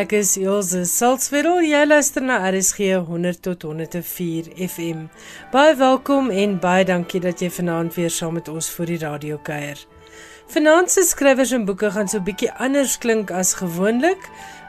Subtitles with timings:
[0.00, 1.58] Ek is Elsje Salzwetel.
[1.66, 5.02] Jy luister na RSG 100 tot 104 FM.
[5.52, 9.36] Baie welkom en baie dankie dat jy vanaand weer saam met ons vir die radio
[9.44, 9.82] kuier.
[10.54, 14.22] Vanaand se skrywers en boeke gaan so 'n bietjie anders klink as gewoonlik,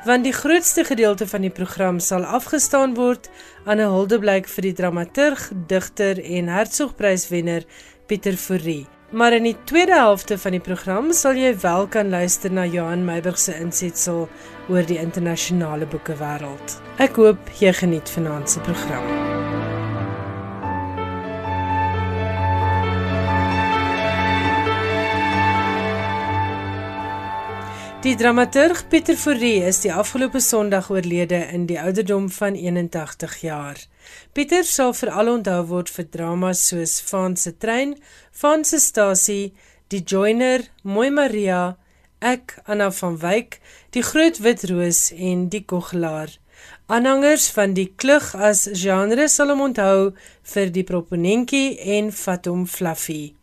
[0.05, 3.29] want die grootste gedeelte van die program sal afgestaan word
[3.65, 7.63] aan 'n huldeblyk vir die dramaturg, digter en Hertzogpryswenner
[8.07, 8.87] Pieter Fourie.
[9.11, 13.03] Maar in die tweede helfte van die program sal jy wel kan luister na Johan
[13.03, 14.29] Meiburg se insetsel
[14.71, 16.77] oor die internasionale boekewêreld.
[17.03, 19.03] Ek hoop jy geniet vanaand se program.
[28.01, 33.83] Die dramaturg Pieter Fourie is die afgelope Sondag oorlede in die ouderdom van 81 jaar.
[34.33, 37.95] Pieter sal veral onthou word vir dramas soos Van se trein,
[38.41, 39.53] Van se stasie,
[39.91, 41.77] Die Joiner, Mooi Maria,
[42.21, 43.59] Ek Anna van Wyk,
[43.91, 46.37] Die Groot Wit Roos en Die Kogelaar.
[46.87, 50.11] Aanhangers van die klug as genre sal hom onthou
[50.53, 53.40] vir Die Proponentjie en Fatom Fluffy.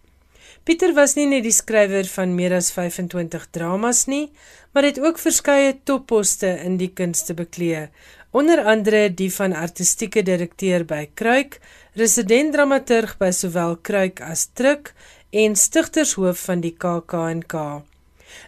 [0.65, 4.31] Pieter was nie net die skrywer van meer as 25 dramas nie,
[4.73, 7.89] maar het ook verskeie topposte in die kunste beklee,
[8.31, 11.61] onder andere die van artistieke direkteur by Kruik,
[11.97, 14.93] resident dramaturg by sowel Kruik as Truk
[15.31, 17.65] en stigtershoof van die KAK&K.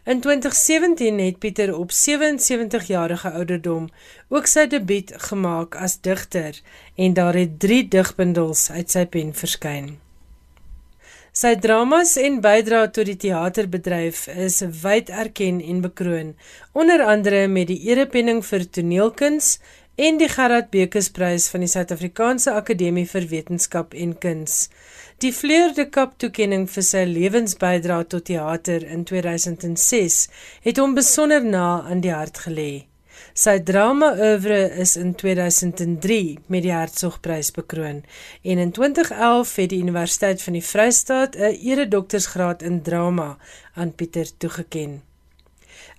[0.05, 3.89] In 2017 het Pieter op 77 jarige ouderdom
[4.28, 6.61] ook sy debuut gemaak as digter
[6.97, 9.97] en daar het 3 digbundels uit sy pen verskyn.
[11.41, 16.34] Sy dramas en bydrae tot die teaterbedryf is wyd erken en bekroon,
[16.77, 19.55] onder andere met die erepenning vir toneelkuns
[20.09, 24.67] en die Gerard Bekesprys van die Suid-Afrikaanse Akademie vir Wetenskap en Kuns.
[25.25, 30.23] Die Fleur de Cap toekenning vir sy lewensbydrae tot teater in 2006
[30.69, 32.90] het hom besonder na aan die hart gelê.
[33.35, 38.01] Sy drama-oeuvre is in 2003 met die Hertzogprys bekroon
[38.43, 43.37] en in 2011 het die Universiteit van die Vrystaat 'n eredoktorsgraad in drama
[43.75, 45.03] aan Pieter toegekend.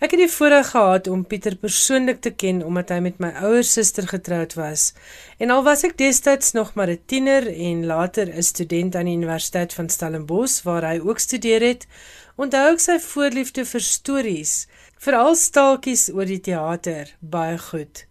[0.02, 3.64] Ek het die voorreg gehad om Pieter persoonlik te ken omdat hy met my ouer
[3.64, 4.94] suster getroud was.
[5.38, 9.16] En al was ek destyds nog maar 'n tiener en later 'n student aan die
[9.16, 11.88] Universiteit van Stellenbosch waar hy ook studeer het,
[12.36, 14.68] onthou ek sy voorliefde vir stories
[15.02, 18.04] veral staaltjies oor die teater baie goed.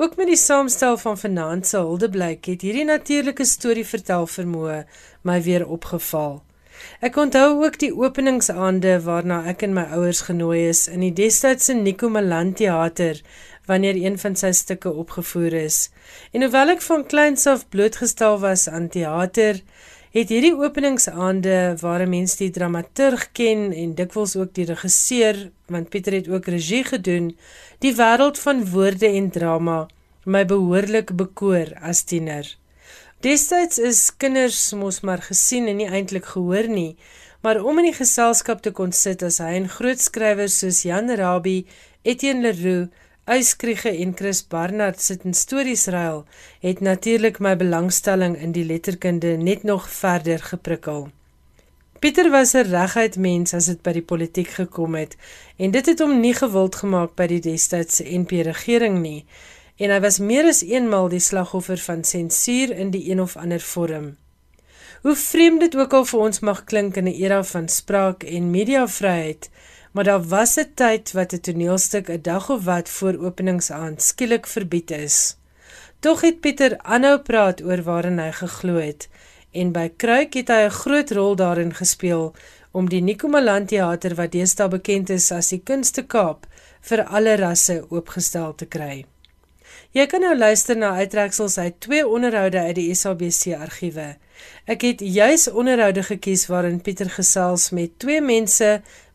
[0.00, 4.78] Ook met die saamstel van Vanaand se Huldeblyk het hierdie natuurlike storie vertel vermoë
[5.28, 6.38] my weer opgeval.
[7.04, 11.76] Ek onthou ook die openingsaande waarna ek en my ouers genooi is in die destydse
[11.76, 13.20] Nico Malan teater
[13.68, 15.90] wanneer een van sy stukke opgevoer is.
[16.32, 19.60] En hoewel ek van kleins af blootgestel was aan teater,
[20.10, 25.88] het hierdie openingsaande waar 'n mens die dramaturg ken en dikwels ook die regisseur, want
[25.88, 27.36] Pieter het ook regie gedoen,
[27.78, 29.88] die wêreld van woorde en drama
[30.24, 32.56] my behoorlik bekoor as tiener.
[33.20, 36.96] Destyds is kinders mos maar gesien en nie eintlik gehoor nie,
[37.42, 41.10] maar om in die geselskap te kon sit as hy en groot skrywers soos Jan
[41.16, 41.66] Rabie,
[42.02, 42.88] Etienne Leroux
[43.30, 46.24] Uyskriege en Chris Barnard sit in stories ruil,
[46.60, 51.04] het natuurlik my belangstelling in die letterkunde net nog verder geprikkel.
[52.02, 55.16] Pieter was 'n reguit mens as dit by die politiek gekom het
[55.56, 59.24] en dit het hom nie gewild gemaak by die destydse NP regering nie
[59.76, 63.60] en hy was meer as eenmal die slagoffer van sensuur in die een of ander
[63.60, 64.16] vorm.
[65.02, 68.50] Hoe vreemd dit ook al vir ons mag klink in 'n era van spraak en
[68.50, 69.50] mediavryheid,
[69.92, 74.46] maar daar was 'n tyd wat 'n toneelstuk 'n dag of wat voor openingsaand skielik
[74.46, 75.36] verbied is.
[76.00, 79.08] Tog het Pieter aanhou praat oor waarin hy geglo het
[79.50, 82.34] en by Kruik het hy 'n groot rol daarin gespeel
[82.70, 86.46] om die Nikomaland teater wat deesdae bekend is as die Kunste Kaap
[86.80, 89.04] vir alle rasse oopgestel te kry.
[89.90, 94.04] Jy kan nou luister na uittreksels uit twee onderhoude uit die SABC argiewe.
[94.70, 98.68] Ek het juis onderhoude gekies waarin Pieter gesels met twee mense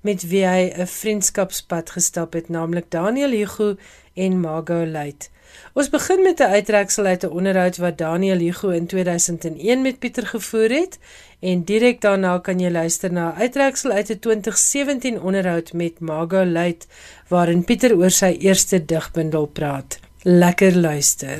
[0.04, 3.78] met wie hy 'n vriendskapspad gestap het, naamlik Daniel Hugo
[4.16, 5.30] en Margot Luit.
[5.74, 10.28] Ons begin met 'n uittreksel uit 'n onderhoud wat Daniel Hugo in 2001 met Pieter
[10.28, 11.00] gevoer het
[11.40, 16.48] en direk daarna kan jy luister na 'n uittreksel uit 'n 2017 onderhoud met Margot
[16.48, 16.88] Luit
[17.28, 20.05] waarin Pieter oor sy eerste digbundel praat.
[20.28, 21.38] Lekker luister.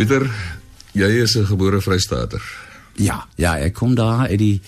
[0.00, 0.24] Pieter,
[0.96, 2.40] jy is 'n gebore Vrystater.
[2.96, 4.60] Ja, ja, ek kom daar uit die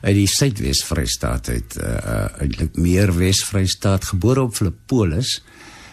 [0.00, 5.42] uit die Suidwes Vrystaat uit uh, uh eintlik meer Wes Vrystaat gebore op Flippolis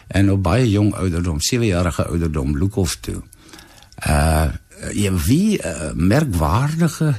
[0.07, 3.21] en op baie jong ouderdom, 7 jarige ouderdom Lukhof toe.
[4.07, 4.50] Uh
[4.94, 7.13] jy wie uh, merkwaardige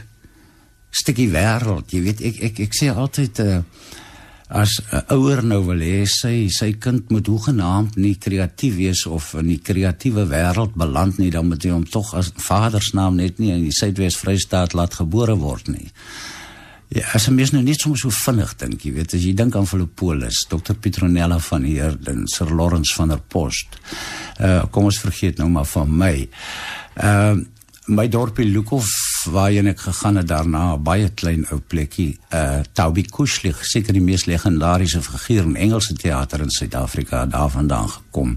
[0.91, 1.91] stukkie wêreld.
[1.95, 3.63] Jy weet ek ek ek sê altyd uh
[4.51, 9.35] as 'n ouer nou wil hê sy sy kind moet hoegenaamd nie kreatief wees of
[9.35, 13.53] in die kreatiewe wêreld beland nie, dan moet hy hom tog as vadersnaam net nie
[13.53, 15.91] in die Suidwes Vrystaat laat gebore word nie.
[16.91, 19.55] Ja, as jy mens nou net soms so vinnig dink, jy weet, as jy dink
[19.55, 23.79] aan Philippolis, Dr Petronella van hier, dan Sir Lawrence van der Post.
[24.41, 26.29] Uh kom ons vergeet nou maar van my.
[26.97, 27.47] Ehm uh,
[27.91, 28.89] my dorpie Lukhof
[29.31, 34.25] waarheen ek gegaan het daarna baie klein ou plekkie uh Toby Kushlig seker die mees
[34.31, 38.37] legendariese figuur in Engelse teater in Suid-Afrika daarvandaan gekom.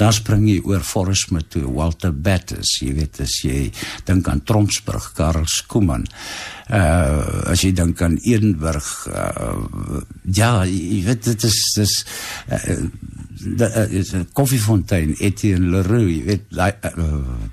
[0.00, 3.70] Daar spring jy oor Forrest Smith toe Walter Battis, jy weet as jy
[4.08, 6.08] dink aan Tromsburg, Karel Skooman.
[6.68, 11.98] Uh as jy dink aan Edenburg, uh, ja, jy weet dit is dis
[12.48, 12.78] uh,
[13.90, 16.70] is 'n koffiefontein Etienne Leroux jy weet uh,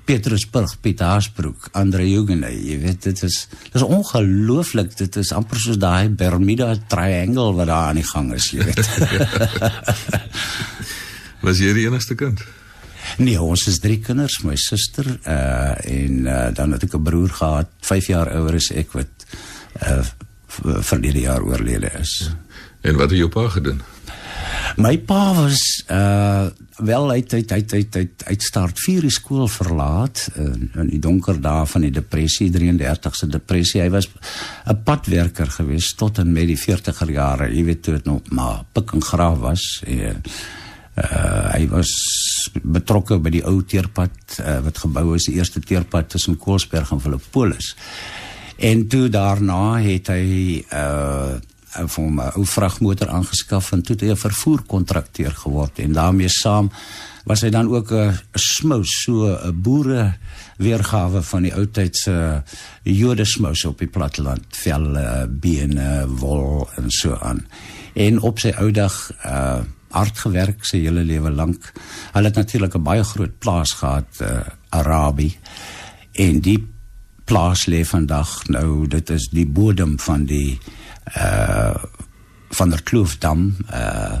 [0.04, 5.60] Petrusburg Piet Haasbroek Andre Hugenay jy weet dit is dit is ongelooflik dit is amper
[5.60, 8.88] soos daai Bermuda triangle wat daar aan die gang is weet
[11.42, 12.38] Was jy die enigste kind?
[13.18, 17.32] Nee, ons is drie kinders, my suster uh en uh, dan het ek 'n broer
[17.34, 19.26] gehad, 5 jaar ouer as ek wat
[19.82, 20.04] uh
[20.84, 22.30] verlede jaar oorlede is.
[22.82, 23.80] En wat het jou pa gedoen?
[24.76, 30.30] My pa was uh wel uit uit uit uit uit uit start vier skool verlaat
[30.34, 33.82] in, in die donker dae van die depressie 33ste depressie.
[33.82, 34.08] Hy was
[34.66, 37.54] 'n padwerker gewees tot en met die 40er jare.
[37.54, 39.82] Jy weet toe dit nog maar pik en graaf was.
[39.86, 40.22] En,
[40.96, 41.92] uh hy was
[42.62, 47.00] betrokke by die ou teerpad uh, wat gebou is, die eerste teerpad tussen Koelsberg en
[47.00, 47.76] Philippolis.
[48.56, 51.40] En toe daarna het hy uh
[51.72, 56.70] vir 'n ou vragmotor aangeskaf en toe het hy 'n vervoerkontrakteur geword en daarmee saam
[57.24, 60.14] was hy dan ook 'n smous so 'n boere
[60.56, 62.42] weergawe van die ou tyd se
[62.82, 67.46] Jode smous op die platteland velle bene wol en so aan.
[67.94, 71.72] En op sy ou dag uh hard gewerk sy hele lewe lank.
[72.12, 75.36] Hulle het natuurlik 'n baie groot plaas gehad uh, Arabi.
[76.12, 76.68] En die
[77.24, 80.58] plaas lê vandag nou dit is die bodem van die
[81.16, 81.74] uh
[82.52, 84.20] van der Kloofdam uh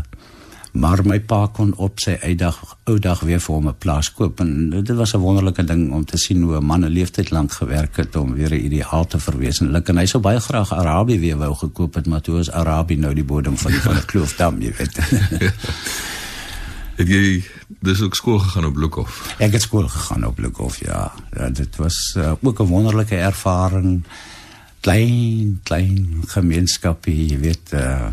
[0.72, 2.56] maar my pa kon op sy uitdag
[2.88, 6.04] ou dag weer vir hom 'n plaas koop en dit was 'n wonderlike ding om
[6.04, 9.18] te sien hoe 'n man 'n leeftyd lank gewerk het om weer 'n ideaal te
[9.18, 12.96] verwesenlik en hy sou baie graag Arabië weer wou gekoop het maar toe is Arabië
[12.96, 14.96] nou die bodem van die van der Kloofdam jy weet
[16.96, 17.44] Het jy
[17.80, 19.34] dis ook skool gegaan op Bloekhof?
[19.38, 21.12] Ek het skool gegaan op Bloekhof ja.
[21.36, 24.04] ja dit was uh, ook 'n wonderlike ervaring
[24.82, 28.10] klein klein gemeenskapie, jy weet uh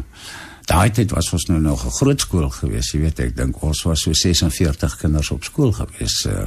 [0.69, 3.83] daai tyd was ons nou nog 'n groot skool gewees, jy weet ek dink ons
[3.83, 6.25] was so 46 kinders op skool gewees.
[6.25, 6.45] Uh,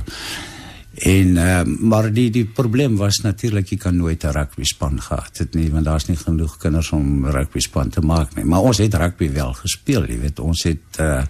[0.94, 5.38] en uh, maar die die probleem was natuurlik jy kan nooit 'n rugby span gehad
[5.38, 8.44] het nie want daar's nie genoeg kinders om rugby span te maak nie.
[8.44, 11.24] Maar ons het rugby wel gespeel, jy weet ons het uh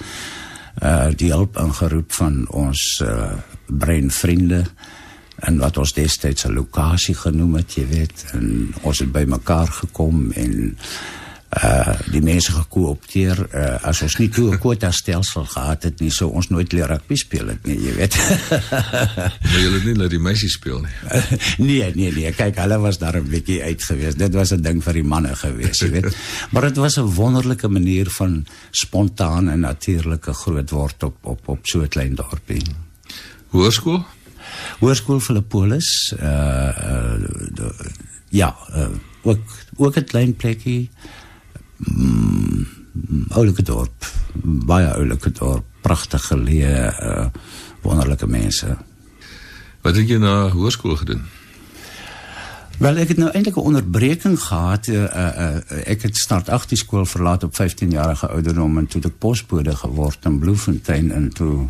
[0.82, 3.32] uh die hulp ingeroep van ons uh
[3.66, 4.66] breinvriende
[5.42, 9.68] en wat ons destyds 'n lokasie genoem het, jy weet, en ons het by mekaar
[9.68, 10.76] gekom en
[11.52, 16.10] uh die mense gekoopteer uh, as ons nie toe 'n kwota stelsel gehad het nie
[16.10, 18.16] sou ons nooit leer rugby speel het nie jy weet.
[19.50, 20.94] Maar julle het nie laat die meisies speel nie.
[21.68, 24.80] Nee nee nee kyk hulle was daar 'n bietjie uit gewees dit was 'n ding
[24.82, 26.16] vir die manne gewees jy weet.
[26.52, 31.60] Maar dit was 'n wonderlike manier van spontaan en natuurlike groot word op op op
[31.66, 32.64] so 'n klein dorpie.
[33.52, 34.04] Hoërskool
[34.82, 37.90] Hoërskool Philippolis uh, uh
[38.32, 38.88] ja uh,
[39.22, 39.40] ook
[39.76, 40.90] ook 'n klein plekkie
[41.76, 42.66] mm,
[43.28, 44.06] oulike dorp
[44.42, 47.26] baie oulike dorp pragtig geleë uh,
[47.82, 48.76] wonderlike mense
[49.82, 51.22] wat het jy na hoërskool gedoen
[52.82, 54.86] Wel ek het nou eintlik 'n onderbreking gehad.
[54.86, 59.18] Uh, uh, ek het start 8 skool verlaat op 15 jarige ouderdom en toe ek
[59.18, 61.68] posbode geword in Bloemfontein en toe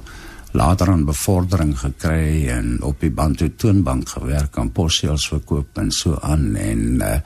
[0.52, 6.18] later aan bevordering gekry en op die Bantu toonbank gewerk aan posseels verkoop en so
[6.21, 7.18] aan en uh,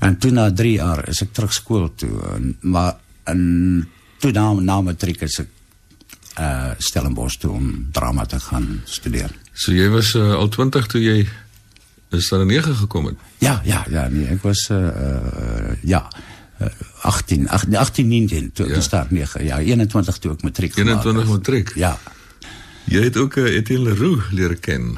[0.00, 2.96] en toe na 3 jaar is ek terug skool toe en, maar
[3.28, 3.42] en
[4.20, 5.52] toe na, na matriek is ek
[6.38, 9.32] uh, Stellenbosch toe om drama te gaan studeer.
[9.52, 11.20] So jy was uh, al 20 toe jy
[12.16, 13.16] is in 9 gekom het?
[13.38, 16.02] Ja, ja, ja, nee, ek was uh, uh, ja,
[17.02, 19.06] 18 18 18 19 toe ja.
[19.08, 21.94] 9 ja 21 toe ek matriek 21 matriek ja
[22.90, 24.96] Jy het ook uh, Etienne Leroux leer ken.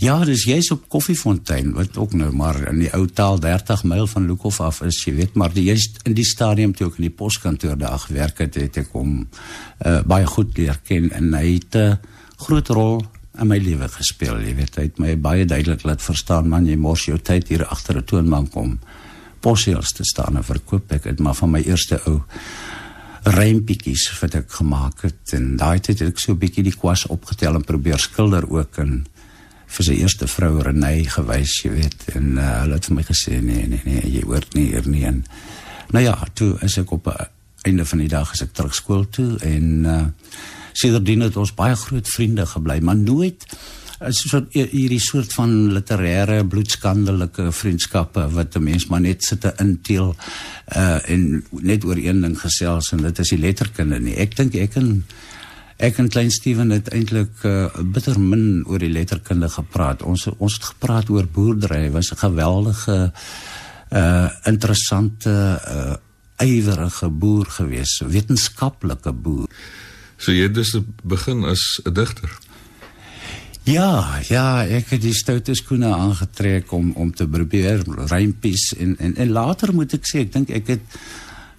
[0.00, 4.04] Ja, dis jy's op Koffiefontein wat ook nou maar in die ou taal 30 myl
[4.10, 7.16] van Lukhof af is, jy weet, maar jy's in die stadium toe ek in die
[7.16, 11.76] poskantoor daar gewerk het, het ek hom uh, baie goed leer ken en hy het
[11.76, 11.96] 'n uh,
[12.44, 13.00] groot rol
[13.40, 16.76] in my lewe gespeel, jy weet, hy het my baie duidelik laat verstaan man, jy
[16.76, 18.78] mors jou tyd hier agter 'n toonbank om
[19.40, 20.92] posseels te staan en verkoop.
[20.92, 22.20] Ek het maar van my eerste ou
[23.26, 25.34] rympietjies wat ek gemaak het.
[25.34, 28.78] En daai tyd het ek so 'n bietjie die kwas opgetel en probeer skilder ook
[28.78, 29.06] en
[29.66, 33.40] vir sy eerste vrou Renay gewys, jy weet, en uh, hulle het vir my gesê
[33.42, 35.04] nee, nee, nee, jy hoort nie hier nie.
[35.04, 35.24] En
[35.90, 37.26] nou ja, toe is ek op 'n
[37.62, 40.06] einde van die dag as ek terug skool toe en uh,
[40.72, 46.42] sedertdien het ons baie groot vriende gebly, maar nooit is so hierdie soort van literêre
[46.44, 50.16] bloedskandelike vriendskappe wat 'n mens maar net sit te inteel
[50.76, 54.16] uh en net oor een ding gesels en dit is die letterkunde nie.
[54.16, 55.04] Ek dink ek en
[55.76, 60.02] Ek en klein Steven het eintlik uh, bitter min oor die letterkunde gepraat.
[60.02, 61.90] Ons ons het gepraat oor boerdery.
[61.90, 63.12] Was 'n geweldige
[63.92, 65.96] uh interessante uh
[66.40, 69.48] ywerige boer gewees, wetenskaplike boer.
[70.16, 72.30] So jy het dus begin as 'n digter.
[73.66, 77.80] Ja, ja, ek het die stoute skoene aangetrek om om te probeer
[78.12, 80.84] rympies en en en later moet ek sê ek dink ek het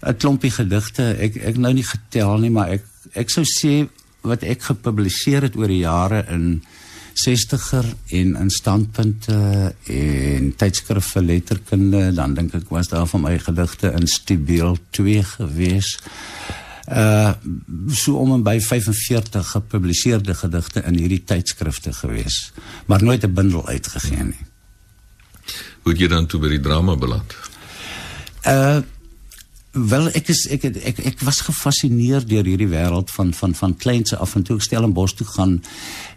[0.07, 2.83] 'n klompie gedigte, ek ek nou nie getel nie, maar ek
[3.13, 3.89] ek sou sê
[4.21, 6.63] wat ek gepubliseer het oor die jare in
[7.17, 13.91] 60er en in standpunte en tydskrifte letterkunde dan dink ek was daar van my gedigte
[13.91, 15.97] in Stibeel 2 gewees.
[16.87, 17.33] Uh
[17.91, 22.53] so om en by 45 gepubliseerde gedigte in hierdie tydskrifte gewees,
[22.85, 24.45] maar nooit 'n bundel uitgegee nie.
[25.81, 27.35] Hoe het jy dan toe by die drama beland?
[28.43, 28.81] Uh
[29.77, 33.75] Wel ek is ek ek ek, ek was gefassineer deur hierdie wêreld van van van
[33.77, 35.53] kleinse af en toe ek Stellenbosch toe gaan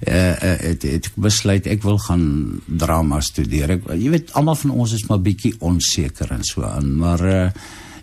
[0.09, 2.25] uh, het, het besluit ek wil gaan
[2.65, 3.75] drama studeer.
[3.77, 7.45] Ek jy weet almal van ons is maar bietjie onseker en so aan, maar uh,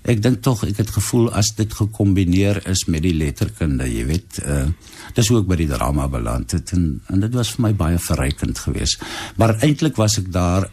[0.08, 4.40] ek dink tog ek het gevoel as dit gekombineer is met die letterkunde, jy weet,
[4.46, 4.66] uh,
[5.18, 8.60] dis ook by die drama beland het en en dit was vir my baie verrykend
[8.60, 9.04] geweest.
[9.36, 10.70] Maar eintlik was ek daar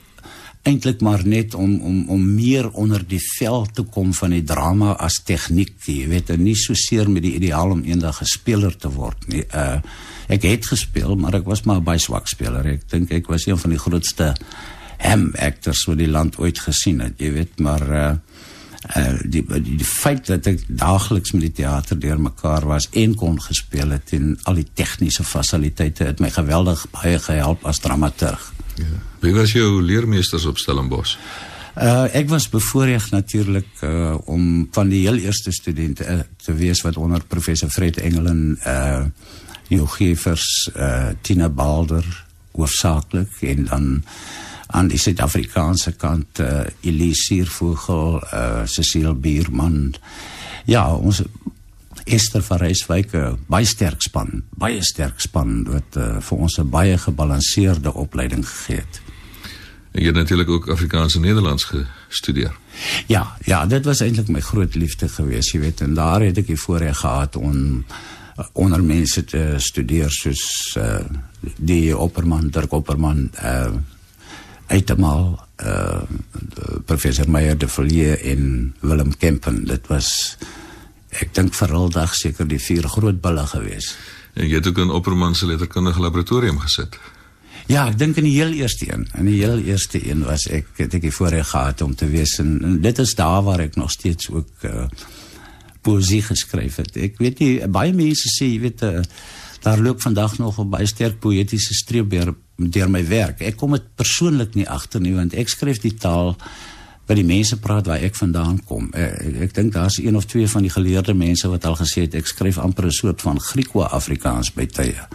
[0.64, 4.94] eintlik maar net om om om meer onder die vel te kom van die drama
[4.96, 8.76] as tegniek, jy weet, en nie so seer met die ideaal om eendag 'n speler
[8.76, 9.44] te word nie.
[9.52, 9.80] Uh
[10.28, 12.66] ek het gespeel, maar ek was maar 'n baie swak speler.
[12.66, 14.34] Ek dink ek was een van die grootste
[14.98, 18.16] ham actors wat die land ooit gesien het, jy weet, maar uh
[18.96, 19.44] uh die,
[19.84, 24.60] feit dat ek daagliks met die teater deurmekaar was en kon gespeel het en al
[24.60, 28.52] die tegniese fasiliteite het my geweldig gehelp as dramaturg.
[28.76, 29.00] Ja.
[29.20, 31.16] Wie was jou leermeesters op Stellenbosch?
[31.74, 36.82] Uh ek was bevoorreg natuurlik uh om van die heel eerste studente uh, te wees
[36.86, 39.04] wat onder professor Fred Engelen uh
[39.68, 42.04] Joogevers uh Tina Balder
[42.54, 44.04] hoofsaaklik en dan
[44.74, 49.94] aan die Suid-Afrikaanse kant uh Elise uh Cecile Bierman.
[50.66, 51.22] Ja, ons
[52.04, 53.14] Esther van Reiswyk,
[53.48, 58.82] baie sterk span, baie sterk span wat uh, vir ons 'n baie gebalanseerde opleiding gegee
[58.82, 59.00] het.
[59.94, 62.52] En jy het natuurlik ook Afrikaans en Nederlands gestudeer.
[63.06, 66.60] Ja, ja, dit was eintlik my groot liefde geweest, jy weet, en daar ek die
[66.60, 67.84] voorreg gehad om
[68.52, 70.98] onder mense te studeer soos uh,
[71.56, 73.70] die Opperman, Dirk Opperman, uh
[74.66, 76.02] uitemaal uh
[76.84, 79.64] professor Meyer de Villiers en Willem Kempen.
[79.64, 80.36] Dit was
[81.08, 83.94] ek dink veraldag seker die vier groot bulle gewees.
[84.34, 86.98] En jy het ook in Opperman se letterkundige laboratorium gesit.
[87.70, 89.06] Ja, ek dink in die heel eerste een.
[89.16, 92.36] In die heel eerste een was ek het ek die voorreg gehad om te wees
[92.42, 94.84] en, en dit is daar waar ek nog steeds ook uh,
[95.84, 96.96] poesie geskryf het.
[96.96, 99.00] Ek weet nie baie mense sê jy weet uh,
[99.64, 103.40] daar loop vandag nog 'n baie sterk poëtiese streep deur deur my werk.
[103.40, 106.36] Ek kom dit persoonlik nie agter nie want ek skryf die taal
[107.06, 108.88] wat die mense praat waar ek vandaan kom.
[108.92, 112.06] Ek, ek, ek dink daar's een of twee van die geleerde mense wat al gesê
[112.06, 115.06] het ek skryf amper 'n soort van Griekwa-Afrikaans by tye.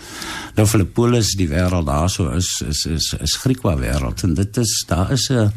[0.55, 4.83] Nou vir Polis die wêreld daarso is is is is Griekwa wêreld en dit is
[4.87, 5.51] daar is 'n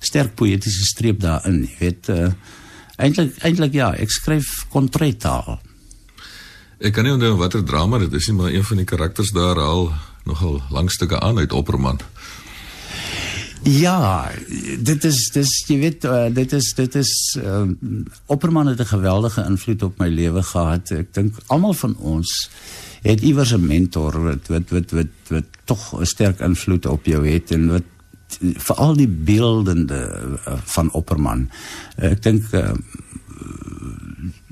[0.00, 2.08] sterk poëtiese streep daarin, jy weet.
[2.08, 2.32] Uh,
[2.96, 5.60] eintlik eintlik ja, ek skryf kontretaal.
[6.84, 9.56] Ek kan nie onthou watter drama dit is nie, maar een van die karakters daar
[9.56, 9.86] al
[10.28, 12.00] nogal langstukke aan uit Opperman.
[13.64, 14.28] Ja,
[14.84, 17.62] dit is dis jy weet uh, dit is dit is uh,
[18.28, 20.90] Opperman het 'n geweldige invloed op my lewe gehad.
[20.90, 22.50] Ek dink almal van ons
[23.02, 27.24] het iewers 'n mentor wat wat wat wat, wat tog 'n sterk invloed op jou
[27.28, 27.88] het en wat
[28.38, 31.48] veral die beeldende uh, van Opperman.
[32.20, 32.70] Dink uh,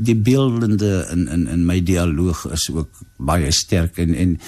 [0.04, 4.38] die beeldende in in in my dialoog is ook baie sterk en en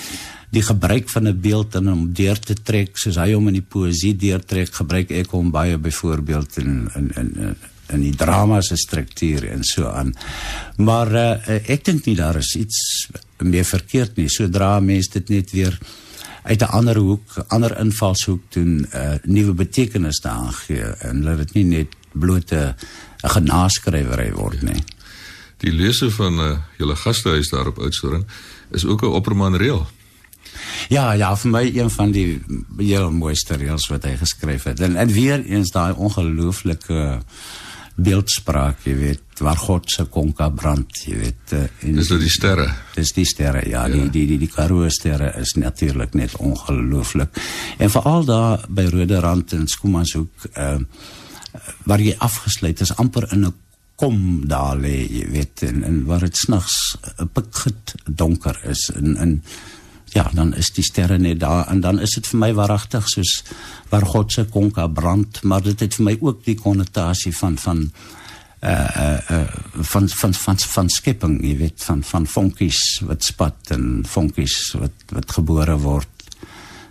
[0.54, 3.68] die gebruik van 'n beeld en om deur te trek soos hy hom in die
[3.74, 7.56] poësie deurtrek, gebruik ek hom baie byvoorbeeld in in in
[7.92, 10.14] in die drama se struktuur en so aan.
[10.76, 13.08] Maar uh, ek dink nie daar is iets
[13.38, 14.28] meer verkeerd nie.
[14.28, 15.78] Sodra mense dit net weer
[16.44, 21.36] uit 'n ander hoek, ander invalshoek doen 'n uh, nuwe betekenis daaraan gee en laat
[21.36, 22.74] dit nie net blote
[23.22, 24.82] 'n genaskrywery word nie.
[25.62, 28.26] Die lese van uh, julle gastehuis daar op Oudtshoorn
[28.70, 29.86] is ook 'n opperman reël.
[30.88, 32.42] Ja, ja, vir my een van die
[32.78, 34.80] heel mooiste reëls wat hy geskryf het.
[34.80, 37.18] En en weer eens daai ongelooflike
[37.94, 41.52] beeldspraak, jy weet, waar God se konka brand, jy weet.
[41.54, 42.66] Uh, dis nou die sterre.
[42.94, 43.92] Dis die sterre, ja, ja.
[43.94, 47.38] Die, die die die Karoo sterre is natuurlik net ongelooflik.
[47.78, 51.12] En veral daar by Roderand en Skoomanshoek, ehm uh,
[51.86, 53.54] waar jy afgesluit is amper in 'n
[54.00, 59.16] kom daar lê jy weet en, en waar dit snags 'n pikgit donker is en
[59.16, 59.42] en
[60.14, 63.44] ja dan is die sterre net daar en dan is dit vir my waaragtig soos
[63.90, 67.90] waar God se konka brand maar dit het vir my ook die konnotasie van van
[68.64, 69.48] uh uh, uh
[69.92, 74.96] van van van van skepping jy weet van van vonkies wat spat en vonkies wat
[75.08, 76.08] wat gebore word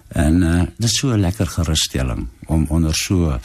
[0.08, 3.40] en uh dit is so 'n lekker gerusstelling om onder so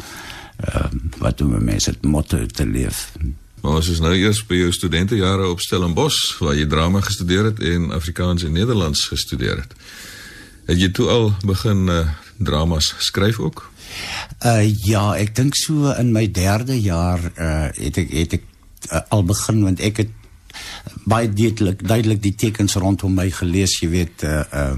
[0.66, 0.84] uh,
[1.18, 3.12] wat doen mense dit motto te leef.
[3.60, 7.60] Maar ons is nou eers by jou studentejare op Stellenbosch waar jy drama gestudeer het
[7.60, 9.74] en Afrikaans en Nederlands gestudeer het.
[10.68, 12.04] Het jy toe al begin uh,
[12.36, 13.64] dramas skryf ook?
[14.44, 18.44] Uh ja, ek dink so in my 3de jaar uh het ek het ek
[18.92, 20.14] uh, al begin want ek het
[21.08, 24.76] baie duidelik duidelik die tekens rondom my gelees, jy weet uh uh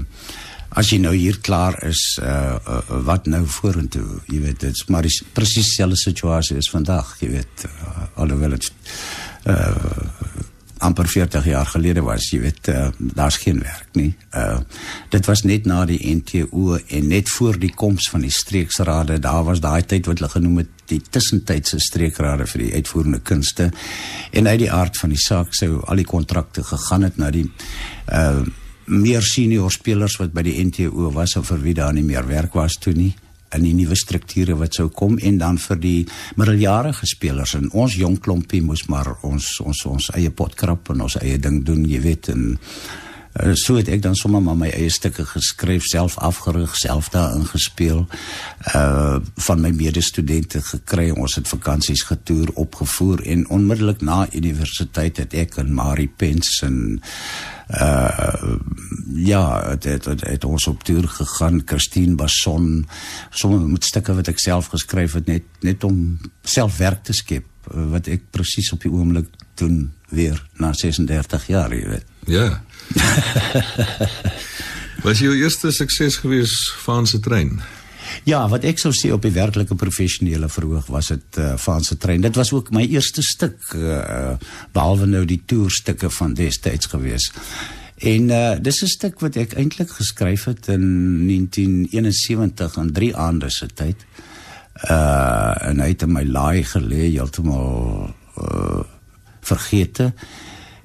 [0.79, 5.07] as jy nou hier klaar is uh, uh wat nou vorentoe jy weet dit's maar
[5.07, 8.71] die presies dieselfde situasie is vandag jy weet uh, alhoewel dit
[9.51, 10.31] uh
[10.81, 14.13] amper 40 jaar gelede was jy weet uh, daar's geen werk nie.
[14.33, 14.59] Uh
[15.13, 19.43] dit was net na die NTO en net voor die koms van die streeksrade daar
[19.45, 23.69] was daai tyd wat hulle genoem het die tussentydse streekrade vir die uitvoerende kunste.
[24.31, 27.45] En uit die aard van die saak sou al die kontrakte gegaan het na die
[28.09, 28.41] uh
[28.91, 32.55] meer senior spelers wat by die NTO was of vir wie daar nie meer werk
[32.59, 33.13] was toe nie
[33.55, 35.99] in die nuwe strukture wat sou kom en dan vir die
[36.39, 37.55] middeljarige spelers.
[37.59, 41.61] En ons jong klompie moes maar ons ons ons eie potkrap en ons eie ding
[41.67, 42.45] doen jy weet en
[43.33, 47.45] uh, so het ek dan sommer maar my eie stukke geskryf self afgerig self daarin
[47.47, 48.07] gespeel.
[48.75, 55.33] Uh van my medestudente gekry ons het vakansies getoer opgevoer en onmiddellik na universiteit het
[55.33, 57.01] ek en Marie Pens en
[57.71, 58.57] uh
[59.15, 61.61] ja het, het, het, het ons op toer gegaan.
[61.65, 62.87] Christine Basson
[63.29, 67.47] sommer met stukke wat ek self geskryf het net net om self werk te skep
[67.71, 72.07] wat ek presies op die oomblik doen weer na 36 jaar jy weet.
[72.27, 72.61] Ja
[75.05, 76.53] was jou eerste sukses gewees
[76.85, 77.61] van se trein
[78.27, 81.97] Ja, wat ek sou sê op die werklike professionele verhoog was dit uh, van se
[81.97, 82.21] trein.
[82.21, 84.35] Dit was ook my eerste stuk uh,
[84.75, 87.31] behalwe nou die toerstukke van destyds gewees.
[88.01, 93.49] En uh, dis 'n stuk wat ek eintlik geskryf het in 1971 in 3 aande
[93.49, 93.97] se tyd.
[94.89, 98.83] Uh en hy het in my laai gelê heeltemal uh
[99.41, 100.13] vergete.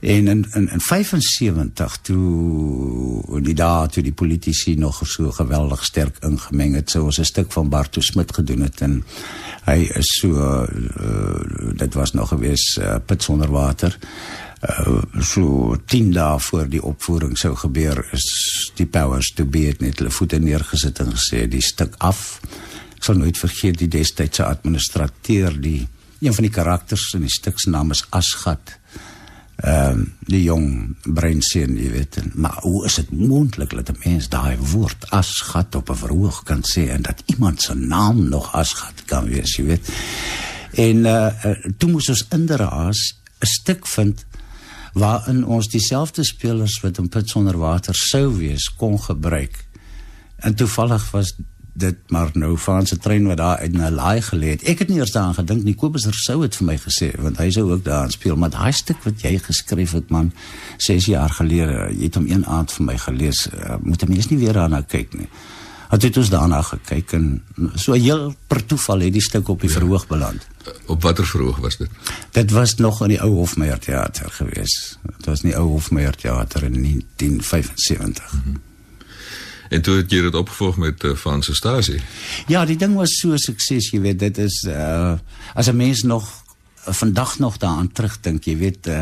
[0.07, 5.83] En in in in 75 toe in die dae toe die politici nog so geweldig
[5.85, 9.05] sterk ingemeng het, sou ons 'n stuk van Bartu Smit gedoen het en
[9.65, 13.99] hy is so uh, dit was nog gewees uh, put sonder water.
[14.63, 19.81] Uh, so 10 dae voor die opvoering sou gebeur is die powers to be het
[19.81, 22.41] net hulle voete neergesit en gesê die stuk af.
[22.97, 25.89] Ek sal nooit vergeet die destydse administrateur die
[26.21, 28.79] een van die karakters in die stuk se naam is Asgat
[29.57, 34.03] ehm um, die jong breinseun jy weet en, maar hoe is dit moontlik dat 'n
[34.05, 38.53] mens daai woord asgat op 'n verhoog kan sê en dat iemand se naam nog
[38.53, 39.89] asgat kan wees jy weet.
[40.73, 42.95] En uh, uh toe moes ons inderdaad
[43.41, 44.27] 'n stuk vind
[44.93, 49.65] waarin ons dieselfde spelers wat in put sonder water sou wees kon gebruik.
[50.37, 51.35] En toevallig was
[51.77, 54.63] dit maar nou van se trein wat daar uit 'n laai gelê het.
[54.63, 55.75] Ek het nie eers daaraan gedink nie.
[55.75, 59.05] Kobus sou dit vir my gesê want hy sou ook daaraan speel, maar daai stuk
[59.05, 60.33] wat jy geskryf het man
[60.77, 63.49] 6 jaar gelede, jy het hom een aand vir my gelees.
[63.49, 65.29] Uh, moet jy mens nie weer daarna kyk nie.
[65.89, 67.43] Het dit ons daarna gekyk en
[67.75, 69.79] so heel per toeval het die stuk op die ja.
[69.79, 70.47] verhoog beland.
[70.87, 71.91] Op watter verhoog was dit?
[72.31, 74.99] Dit was nog in die ou Hofmeyer teater gewees.
[75.17, 78.33] Dit was in die ou Hofmeyer teater in 1975.
[78.33, 78.66] Mm -hmm.
[79.69, 82.01] En toe het jy dit opgevolg met uh, Van Stasie.
[82.47, 85.19] Ja, die ding was so sukses, jy weet, dit is uh
[85.55, 86.45] as 'n mens nog
[86.93, 88.99] vandag nog daaraan terugdink, jy weet uh,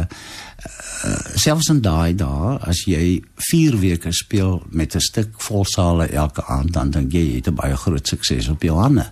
[1.05, 6.45] uh, selfs in daai dae as jy 4 weke speel met 'n stuk volsale elke
[6.47, 9.11] aand dan dink jy jy het 'n baie groot sukses op jou hande.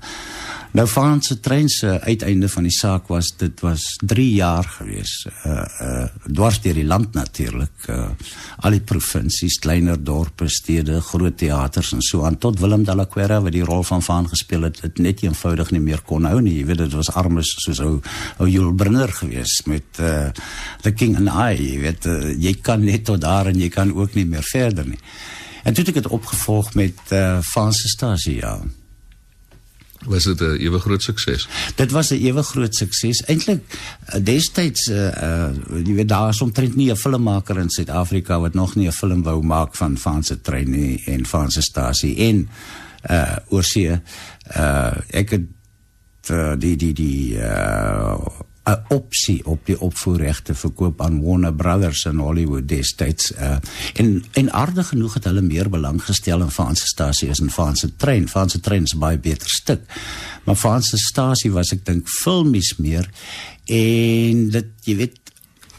[0.72, 5.26] Nou van se trein se uiteinde van die saak was dit was 3 jaar gewees.
[5.44, 7.88] Uh uh dwars deur die land natuurlik.
[7.92, 8.08] Uh
[8.64, 13.04] al die provinsies, kleiner dorpe, stede, groot teaters en so aan tot Willem de la
[13.04, 16.40] Quera wat die rol van Van gespeel het, dit net eenvoudig nie meer kon hou
[16.40, 16.56] nie.
[16.62, 18.00] Jy weet dit was armes soos ou
[18.38, 20.30] ou Jules Brenner gewees met uh
[20.80, 23.92] The King and I, jy weet uh, jy kan net tot daar en jy kan
[23.92, 25.00] ook nie meer verder nie.
[25.64, 28.56] En toe het ek dit opgevolg met uh Van se stasie ja
[30.04, 31.48] was dit 'n ewe groot sukses.
[31.74, 33.22] Dit was 'n ewe groot sukses.
[33.26, 33.62] Eintlik
[34.06, 35.50] eh, destyds uh uh
[35.84, 39.22] jy weet daar is omtrent nie 'n filmmaker in Suid-Afrika wat nog nie 'n film
[39.22, 42.48] wou maak van van se trein nie en van se stasie en
[43.10, 44.00] uh oorsee
[44.56, 45.46] uh ek het
[46.30, 48.14] uh, die die die uh
[48.62, 53.56] 'n opsie op die opvoerregte verkoop aan Warner Brothers in Hollywood destyds uh,
[53.94, 57.90] en en aardig genoeg het hulle meer belang gestel in Franse stasie as in Franse
[57.96, 58.28] trein.
[58.28, 59.82] Franse trein is baie beter stuk.
[60.44, 63.10] Maar Franse stasie was ek dink filmies meer
[63.66, 65.21] en dit jy weet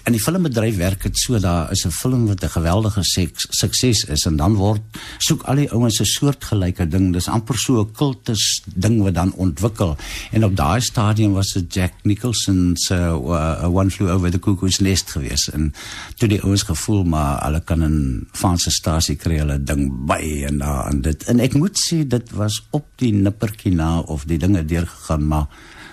[0.03, 4.25] in die filmbedryf werk dit so daar is 'n film wat 'n geweldige sukses is
[4.25, 4.81] en dan word
[5.17, 7.13] soek al die ouens 'n soortgelyke ding.
[7.13, 9.97] Dis amper so 'n kultus ding wat dan ontwikkel.
[10.31, 14.79] En op daai stadium was dit Jack Nicholson se uh, One Flew Over the Cuckoo's
[14.79, 15.73] Nest gewees en
[16.15, 20.57] toe die ouens gevoel maar hulle kan 'n fanse stasie kry hulle ding by en
[20.57, 21.23] daar en dit.
[21.23, 25.47] En ek moet sê dit was op die nippertjie na of die dinge deurgegaan maar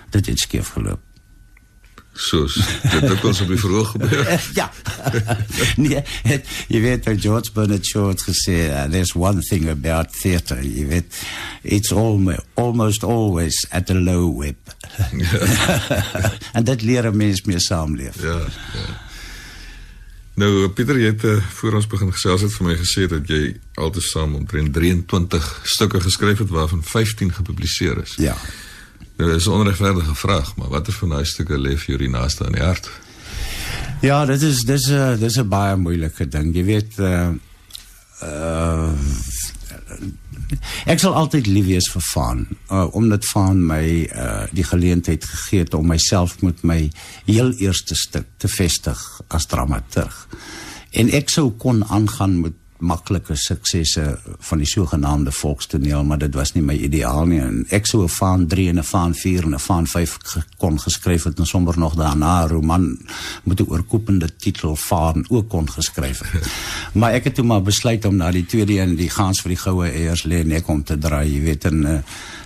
[0.09, 1.10] dit het skeef geloop
[2.13, 2.55] soos
[2.91, 4.31] dit het ons op die verhoog gebeur.
[4.59, 4.71] ja.
[5.75, 6.03] nee,
[6.67, 11.21] jy weet wat George Bernard Shaw het uh, there's one thing about theater, jy weet,
[11.63, 14.57] it's almost, almost always at a low web.
[16.57, 18.21] en dit leer 'n mens mee saamleef.
[18.21, 18.39] Ja,
[18.73, 19.09] ja.
[20.33, 23.57] Nou Pieter, jy het uh, voor ons begin gesels het vir my gesê dat jy
[23.75, 28.15] altesaam omtrent 23 stukke geskryf het waarvan 15 gepubliseer is.
[28.17, 28.37] Ja.
[29.21, 32.45] Nou, dit is 'n onregverdige vraag, maar watter van daai stukke lê vir jou naaste
[32.45, 32.89] aan die hart?
[34.01, 36.55] Ja, dit is dis 'n dis 'n baie moeilike ding.
[36.55, 37.29] Jy weet uh
[38.23, 38.93] uh
[40.85, 45.59] ek sal altyd lief wees vir Van, uh, omdat Van my uh die geleentheid gegee
[45.59, 46.91] het om myself met my
[47.25, 50.27] heel eerste stuk te vestig as dramaturg.
[50.91, 54.03] En ek sou kon aangaan met maklike suksesse
[54.49, 57.39] van die sogenaamde volkstoneel, maar dit was nie my ideaal nie.
[57.39, 60.17] En ek sou 'n van 3 en 'n van 4 en 'n van 5
[60.57, 62.97] kon geskryf het en sommer nog daarna 'n roman
[63.43, 66.47] met 'n oorkoepende titel van ook kon geskryf het.
[66.99, 69.61] maar ek het toe maar besluit om na die tweede een die gaans vir die
[69.61, 71.99] goue eiers lê net om te draai, jy weet, 'n uh,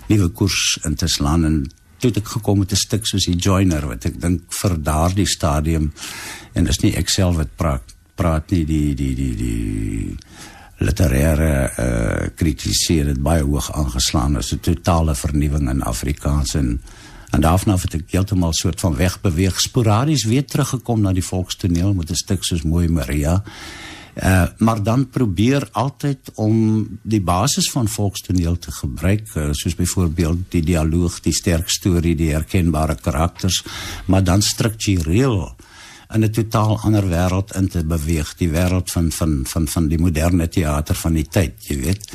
[0.08, 3.36] nuwe koers in te slaan en toe het ek gekom met 'n stuk soos die
[3.36, 5.94] joiner wat ek dink vir daardie stadium
[6.54, 10.18] en is nie ek self wat praat praat nie die die die die
[10.84, 16.82] literêre uh kritiseer dit baie hoog aangeslaan as 'n totale vernuwing in Afrikaans en
[17.32, 22.12] en daarna het ek heeltemal soort van wegbeweeg sporadies weer teruggekom na die volkstoneel met
[22.12, 23.44] 'n stuk soos Mooi Maria.
[24.16, 30.38] Uh maar dan probeer altyd om die basis van volkstoneel te gebruik uh, soos byvoorbeeld
[30.50, 33.64] die dialoog, die sterk storie, die herkenbare karakters,
[34.06, 35.55] maar dan struktureel uh
[36.14, 40.00] in 'n totaal ander wêreld in te beweeg, die wêreld van van van van die
[40.00, 42.12] moderne teater van die tyd, jy weet.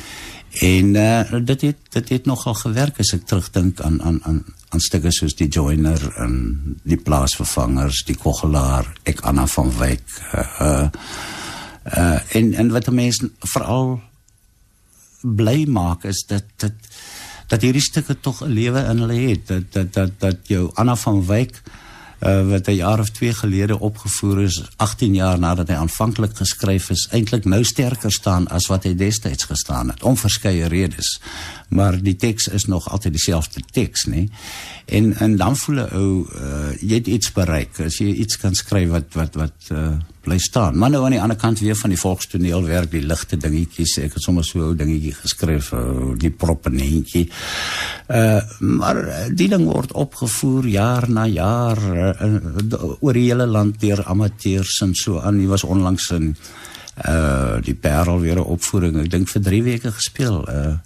[0.51, 4.79] En uh, dit het dit het nogal gewerk as ek terugdink aan aan aan aan
[4.79, 6.35] stukke soos die joiner en
[6.83, 10.03] die plaasvervangers, die kogelaar, ek Anna van Wyk.
[10.33, 10.87] Uh uh,
[11.97, 14.01] uh en en wat mense veral
[15.21, 16.73] bly maak is dat dit
[17.51, 20.95] dat hierdie stukke tog 'n lewe in hulle het dat dat dat dat jou Anna
[20.95, 21.61] van Wyk
[22.21, 26.89] uh, wat 'n jaar of 2 gelede opgevoer is 18 jaar nadat hy aanvanklik geskryf
[26.89, 31.19] is eintlik nou sterker staan as wat hy destyds gestaan het om verskeie redes.
[31.69, 34.29] Maar die teks is nog altyd dieselfde teks nê
[34.91, 37.79] en en dan voel 'n ou uh, jy het iets bereik.
[37.79, 40.77] As jy iets kan skryf wat wat wat uh, bly staan.
[40.77, 43.97] Maar nou aan die ander kant weer van die volkstoneel werk die ligte dingetjies.
[43.97, 47.29] Ek het sommer so 'n ou dingetjie geskryf uh, die proppenetjie
[48.07, 54.03] uh, maar die ding word opgevoer jaar na jaar uh, oor die hele land deur
[54.03, 55.39] amateurs en so aan.
[55.39, 56.35] Hy was onlangs in
[57.07, 58.99] uh die Parel weer 'n opvoering.
[58.99, 60.77] Ek dink vir 3 weke gespeel uh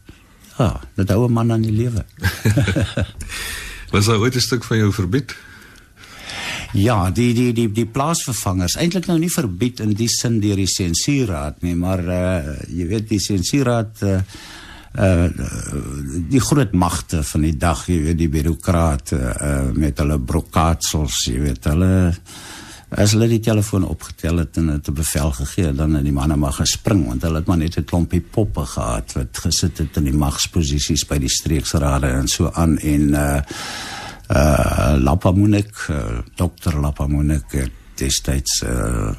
[0.58, 2.06] Ja, dat oude man aan die lewe.
[3.92, 5.36] Was daar ooit 'n stuk van jou verbied?
[6.76, 10.68] Ja, die die die die plaasvervangers eintlik nou nie verbied in die sin deur die
[10.68, 14.20] sensuurraad nie, maar uh jy weet die sensuurraad uh
[15.00, 15.30] uh
[16.32, 21.40] die groot magte van die dag, jy weet die bureaukrate uh met hulle brokaatsels, jy
[21.40, 21.94] weet hulle
[22.96, 26.54] as hulle die telefoon opgetel en het 'n bevel gegee, dan het die manne maar
[26.54, 30.14] gespring want hulle het maar net 'n klompie poppe gehad wat gesit het in die
[30.14, 33.42] magsposisies by die streeksrade en so aan en uh
[34.30, 34.96] uh
[35.90, 36.80] uh, Dr.
[36.80, 39.14] Lapamunek het destyds uh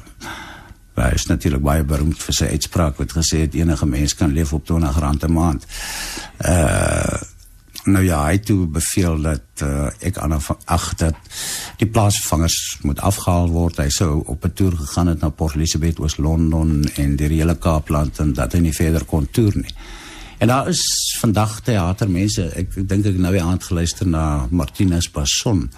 [0.95, 4.53] hy is natuurlik baie beroemd vir sy uitspraak wat gesê het enige mens kan leef
[4.53, 5.65] op 20 rand 'n maand.
[6.41, 7.36] Uh
[7.87, 10.17] nou ja, het toe beveel dat uh, ek
[10.65, 11.15] ag dat
[11.79, 13.79] die plaasvervangers moet afgehaal word.
[13.81, 18.19] Hy sou op 'n toer gegaan het na Port Elizabeth, Oos-London en die hele Kaapland
[18.19, 19.73] en dat hy nie verder kon toer nie.
[20.37, 20.83] En daar is
[21.19, 25.69] vandag teatermense, ek dink ek nou weer aangeluister na Martinus Passon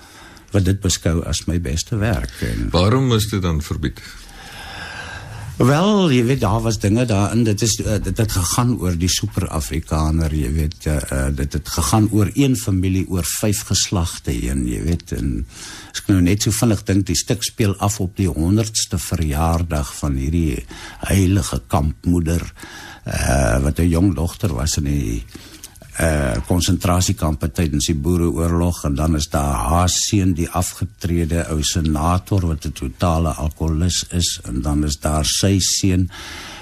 [0.51, 2.31] wat dit beskou as my beste werk.
[2.71, 4.01] Waarom is dit dan verbied?
[5.59, 7.41] Wel, jy weet daar was dinge daarin.
[7.43, 12.07] Dit is uh, dit het gegaan oor die super-Afrikaner, jy weet, uh, dit het gegaan
[12.15, 15.11] oor een familie oor vyf geslagte heen, jy weet.
[15.17, 15.33] En
[15.91, 20.15] ek nou net so vinnig dink die stuk speel af op die 100ste verjaardag van
[20.15, 20.63] hierdie
[21.09, 22.39] heilige kampmoeder
[23.03, 25.25] uh, wat 'n jong dogter was in die
[25.99, 32.45] uh konsentrasiekampe tydens die boereoorlog en dan is daar haar seun die afgetrede ou senator
[32.47, 36.09] wat 'n totale alkoholist is en dan is daar sy seun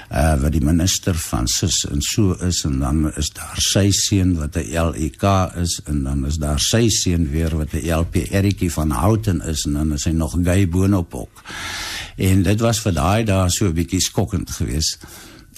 [0.09, 4.37] uh wat die minister van sis en so is en dan is daar sy seun
[4.39, 5.23] wat 'n LEK
[5.61, 9.65] is en dan is daar sy seun weer wat 'n LP Erikie van Houten is
[9.65, 11.43] en dan is hy nog gay boonop ook.
[12.15, 14.97] En dit was vir daai daar so 'n bietjie skokkend geweest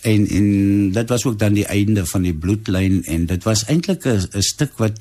[0.01, 4.05] en en dit was ook dan die einde van die bloedlyn en dit was eintlik
[4.05, 4.99] 'n stuk wat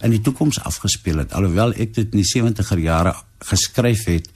[0.00, 1.32] in die toekoms afgespeel het.
[1.32, 4.30] Alhoewel ek dit in die 70er jare geskryf het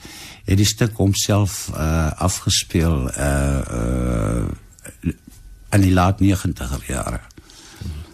[0.45, 5.13] het die stuk homself uh afgespeel uh uh
[5.73, 7.21] in die laat 90er jare.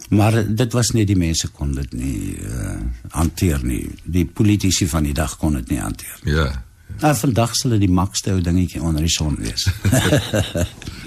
[0.09, 2.77] Maar dit was nie die mense kon dit nie uh
[3.09, 3.89] hanteer nie.
[4.03, 6.63] Die politici van die dag kon dit nie hanteer ja.
[6.99, 9.69] Nou vandag sal dit die makste ou dingetjie onder die son wees.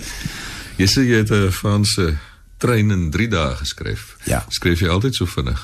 [0.83, 2.17] Jy sê jy het 'n Franse
[2.59, 4.17] trein in 3 dae geskryf.
[4.27, 4.45] Ja.
[4.51, 5.61] Skryf jy altyd so vinnig?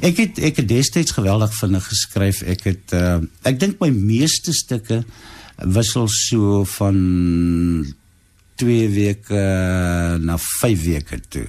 [0.00, 2.42] Ek het ek het destyds geweldig vinnig geskryf.
[2.42, 5.04] Ek het uh, ek dink my meeste stukke
[5.58, 6.96] wissel so van
[8.62, 9.42] 2 weke
[10.22, 11.46] na 5 weke toe.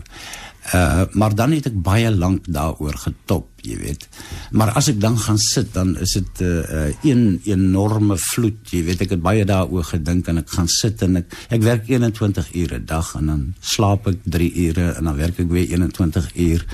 [0.74, 4.08] Uh maar dan het ek baie lank daaroor getop, jy weet.
[4.52, 8.60] Maar as ek dan gaan sit, dan is dit 'n uh, uh, een enorme vloed,
[8.70, 9.02] jy weet.
[9.02, 12.80] Ek het baie daaroor gedink en ek gaan sit en ek ek werk 21 ure
[12.80, 16.66] 'n dag en dan slaap ek 3 ure en dan werk ek weer 21 uur.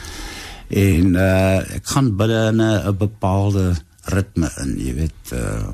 [0.69, 3.75] En uh ek gaan binne 'n bepaalde
[4.05, 5.69] ritme in, jy weet, uh,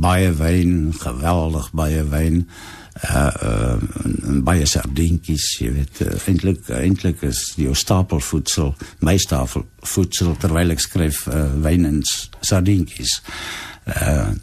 [0.00, 2.46] baie wyn, geweldig baie wyn
[3.04, 8.74] uh, uh baie sardientjies, jy weet, uh, eintlik eintlik is jou stapelvoedsel,
[9.06, 12.02] my stapelvoedsel terwyl ek skryf uh, wyn en
[12.40, 13.20] sardientjies.
[13.86, 14.34] Uh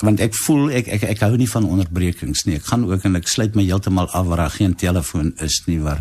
[0.00, 2.56] want ek voel ek ek ek hou nie van onderbrekings nie.
[2.56, 5.76] Ek gaan ook en ek sluit my heeltemal af waar daar geen telefoon is nie
[5.84, 6.00] waar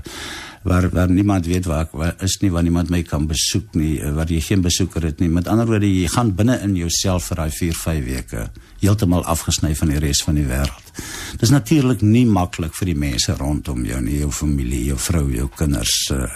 [0.61, 3.99] waar waar niemand weet waar ek waar is nie waar niemand my kan besoek nie
[4.15, 5.29] waar jy geen besoeker het nie.
[5.29, 9.75] Met ander woorde jy gaan binne in jouself vir daai 4, 5 weke heeltemal afgesny
[9.75, 10.91] van die res van die wêreld.
[11.39, 15.47] Dis natuurlik nie maklik vir die mense rondom jou nie, jou familie, jou vrou, jou
[15.55, 15.95] kinders.
[16.11, 16.27] Uh,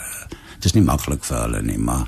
[0.57, 2.07] dit is nie maklik vir hulle nie, maar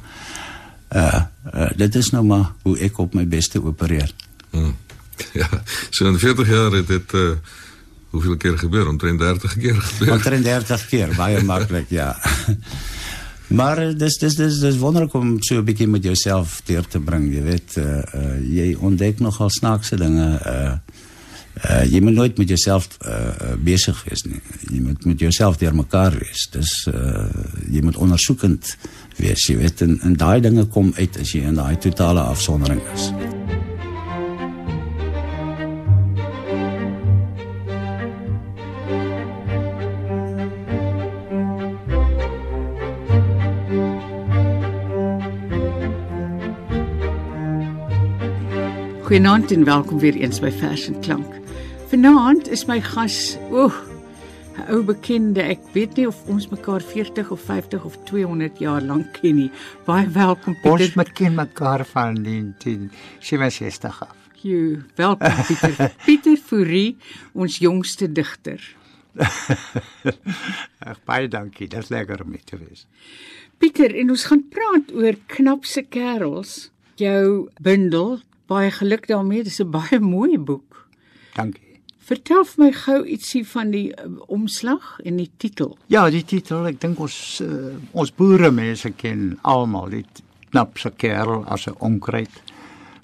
[0.96, 4.12] uh, uh dit is nou maar hoe ek op my beste opereer.
[4.52, 4.76] Hmm.
[5.32, 5.48] Ja,
[5.96, 7.38] so in 40 jaar het dit uh
[8.16, 8.88] hoeveel keer gebeur?
[8.88, 10.14] Omtrent 30 keer gebeur.
[10.16, 12.14] Omtrent 30 keer, baie maklik, ja.
[13.48, 17.00] Maar eh, dis dis dis dis wonderlik om so 'n bietjie met jouself deur te
[17.00, 20.40] bring, jy weet, uh, uh jy ontdek nogal snaakse dinge.
[20.46, 20.74] Uh
[21.70, 24.42] uh jy moet nooit met jouself uh besig wees nie.
[24.72, 26.50] Jy moet met jouself deur mekaar wees.
[26.52, 27.30] Dis uh
[27.70, 28.78] jy moet ondersoekend
[29.16, 32.82] wees, jy weet, en, en daai dinge kom uit as jy in daai totale afsondering
[32.94, 33.12] is.
[49.06, 51.34] Goeienaand en welkom weer eens by Vers en Klank.
[51.92, 53.76] Vanaand is my gas, oeg,
[54.58, 55.44] 'n ou bekende.
[55.46, 59.52] Ek weet nie of ons mekaar 40 of 50 of 200 jaar lank ken nie.
[59.86, 60.72] Baie welkom Pieter.
[60.72, 62.90] Ons met ken mekaar van die
[63.20, 64.18] 67 af.
[64.42, 65.94] Jy, welkom Pieter.
[66.06, 66.98] Pieter Fourie,
[67.34, 68.76] ons jongste digter.
[70.90, 71.68] Ag baie dankie.
[71.68, 72.88] Dit is lekker om mee te wees.
[73.58, 76.72] Pieter, en ons gaan praat oor knapse kerels.
[76.96, 79.44] Jou bundel Baie geluk daarmee.
[79.44, 80.88] Dis 'n baie mooi boek.
[81.36, 81.82] Dankie.
[82.06, 85.78] Vertel vir my gou ietsie van die uh, omslag en die titel.
[85.90, 91.42] Ja, die titel, ek dink ons uh, ons boere mense ken almal dit knapse kerel
[91.50, 92.30] as 'n onkruid.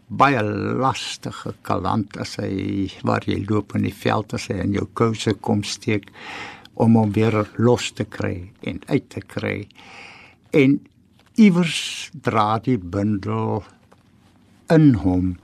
[0.07, 4.85] Baie lastige kalant as hy waar jy loop in die veld as hy in jou
[4.93, 6.11] kouse kom steek
[6.75, 9.67] om hom weer los te kry en uit te kry.
[10.53, 10.79] En
[11.35, 13.63] iewers dra die bundel
[14.71, 15.35] in hom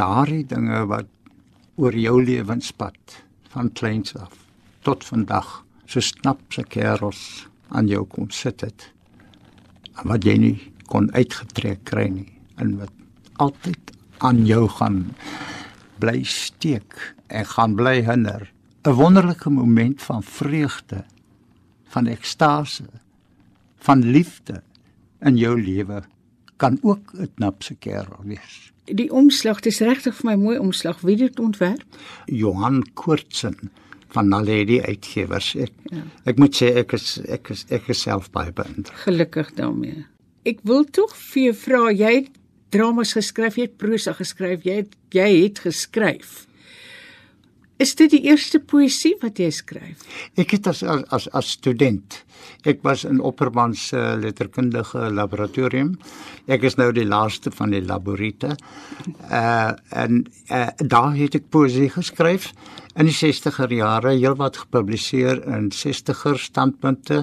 [0.00, 1.08] daardie dinge wat
[1.80, 3.20] oor jou lewenspad
[3.52, 4.34] van kleins af
[4.86, 5.48] tot vandag
[5.86, 7.22] so snapse kerels
[7.68, 8.90] aan jou kom sit het
[10.04, 10.56] wat jy nie
[10.90, 12.30] kon uitgetrek kry nie
[12.62, 12.92] en wat
[13.40, 13.92] altyd
[14.24, 15.02] aan jou gaan
[16.00, 16.96] bly steek
[17.28, 18.52] en gaan bly hinder.
[18.84, 21.04] 'n wonderlike moment van vreugde
[21.84, 22.88] van ekstase
[23.76, 24.62] van liefde
[25.20, 26.02] in jou lewe
[26.56, 31.00] kan ook 'n knapse kerel wees die omslag, dis regtig vir my mooi omslag.
[31.04, 32.00] Wie het dit ontwerp?
[32.26, 33.70] Johan Koortsen
[34.14, 35.54] van Naledi Uitgewers.
[35.54, 36.04] Ek ja.
[36.30, 38.96] ek moet sê ek is ek is ek is self baie beïndruk.
[39.06, 40.04] Gelukkig daarmee.
[40.48, 42.30] Ek wil tog vir jou vra, jy het
[42.74, 46.44] dramas geskryf, jy het prosa geskryf, jy het jy het geskryf.
[47.80, 50.02] Is dit die eerste poësie wat jy skryf?
[50.36, 52.18] Ek het as as as student.
[52.68, 55.94] Ek was in Opperman se letterkundige laboratorium.
[56.44, 58.52] Ek is nou die laaste van die laboriete.
[59.32, 62.50] Uh en uh, daar het ek poësie geskryf
[63.00, 67.22] in die 60er jare, heelwat gepubliseer in 60er standpunte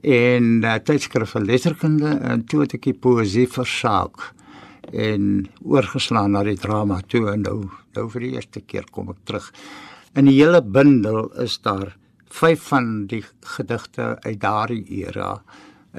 [0.00, 4.30] en uh, tydskrifte letterkunde en toe het ek die poësie versaak
[4.92, 7.58] en oorgeslaan na die drama toe en nou
[7.94, 9.50] nou vir die eerste keer kom ek terug.
[10.18, 11.94] In die hele bundel is daar
[12.34, 13.22] vyf van die
[13.56, 15.36] gedigte uit daardie era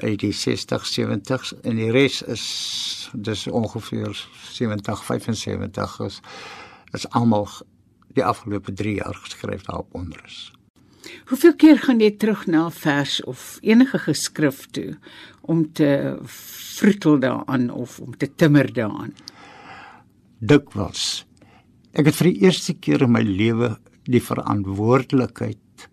[0.02, 2.44] uit die 60s 70s en die res is
[3.14, 4.12] dis ongeveer
[4.52, 6.20] 70 75 is
[6.92, 7.48] is almal
[8.16, 10.55] die afgelope 3 jaar geskryf daarop onder is.
[11.30, 14.98] Hoeveel keer gaan jy terug na 'n vers of enige geskrif toe
[15.42, 16.18] om te
[16.76, 19.14] vroetel daaraan of om te timmer daaraan?
[20.38, 21.26] Dikwels.
[21.92, 25.88] Ek het vir die eerste keer in my lewe die verantwoordelikheid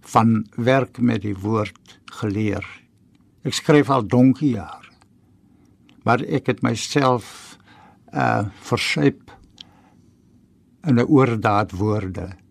[0.00, 2.64] van werk met die woord geleer.
[3.44, 4.90] Ek skryf al donkie jaar.
[6.04, 7.58] Maar ek het myself
[8.14, 9.30] uh versuip
[10.86, 12.43] in 'n oordaad woorde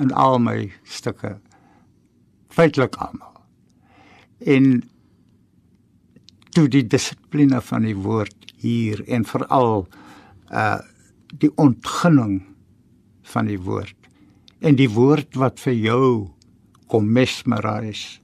[0.00, 1.36] in al my stukke
[2.52, 3.42] feitelik almal.
[4.38, 4.82] En
[6.52, 9.86] toe die dissipline van die woord hier en veral
[10.52, 10.80] uh
[11.32, 12.42] die ontginning
[13.32, 13.96] van die woord
[14.60, 16.08] en die woord wat vir jou
[16.92, 18.20] kom mesmerize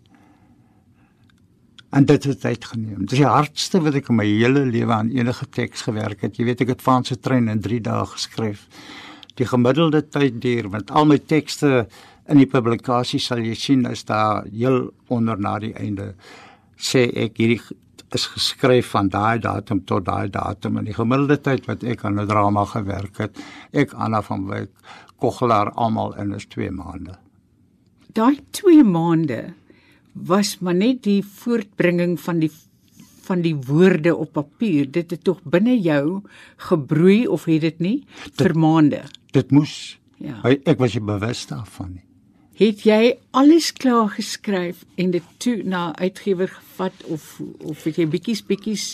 [1.96, 3.06] en dit het tyd geneem.
[3.06, 6.36] Dit is die hardste wat ek in my hele lewe aan enige teks gewerk het.
[6.36, 8.66] Jy weet ek het Franse trein in 3 dae geskryf.
[9.38, 11.86] Die gemiddelde tyd duur met al my tekste
[12.28, 16.14] in die publikasie sal jy sien is daar heel onder na die einde
[16.78, 17.60] sê ek hierdie
[18.16, 22.20] is geskryf van daai datum tot daai datum en die gemiddelde tyd wat ek aan
[22.20, 23.38] 'n drama gewerk het,
[23.72, 24.70] ek Anna van Wyk,
[25.18, 27.18] Koggelaar almal in is 2 maande.
[28.14, 29.54] Daai 2 maande
[30.14, 32.50] was maar net die voortbringing van die
[33.28, 34.90] van die woorde op papier.
[34.90, 36.22] Dit het tog binne jou
[36.70, 39.04] gebroei of het dit nie dit, vir maande.
[39.36, 39.98] Dit moes.
[40.18, 40.40] Ja.
[40.42, 42.08] Ek was nie bewus daarvan nie
[42.58, 48.06] het jy alles klaar geskryf en dit toe na uitgewer gevat of of het jy
[48.10, 48.86] bietjies bietjies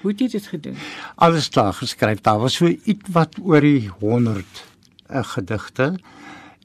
[0.00, 0.76] hoe het jy dit gedoen?
[1.20, 2.22] Alles klaar geskryf.
[2.24, 5.90] Daar was so iets wat oor die 100 uh, eh, gedigte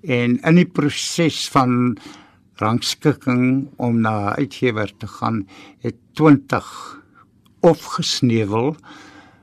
[0.02, 1.98] en in die proses van
[2.62, 5.44] rangskikking om na uitgewer te gaan
[5.84, 6.72] het 20
[7.66, 8.76] of gesneuwel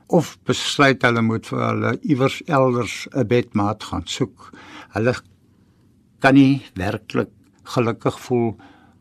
[0.07, 4.51] of besluit hulle moet vir hulle iewers elders 'n bedmaat gaan soek.
[4.95, 5.13] Hulle
[6.19, 7.31] kan nie werklik
[7.63, 8.55] gelukkig voel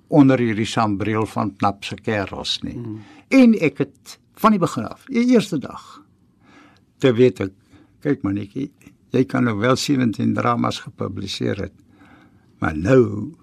[0.09, 2.77] onder hierdie sambreel van knapse kerels nie.
[2.77, 3.03] Mm.
[3.29, 6.03] En ek het van die begin af, die eerste dag,
[6.99, 7.53] te weet ek,
[8.01, 8.71] kyk manetjie,
[9.11, 11.75] jy kan nou wel 17 dramas gepubliseer het.
[12.59, 13.35] Maar nou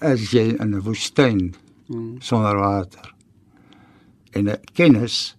[0.00, 1.54] as jy in 'n woestyn
[1.88, 2.20] mm.
[2.20, 3.11] sonder water
[4.32, 5.36] en 'n kennis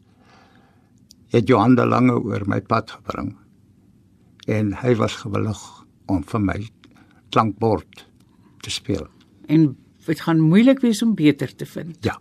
[1.33, 3.35] het Johan de Lange oor my pad gebring
[4.47, 5.61] en hy was gewillig
[6.11, 6.59] om vir my
[7.33, 8.05] klankbord
[8.61, 9.07] te speel.
[9.47, 11.97] En dit gaan moeilik wees om beter te vind.
[12.01, 12.19] Ja.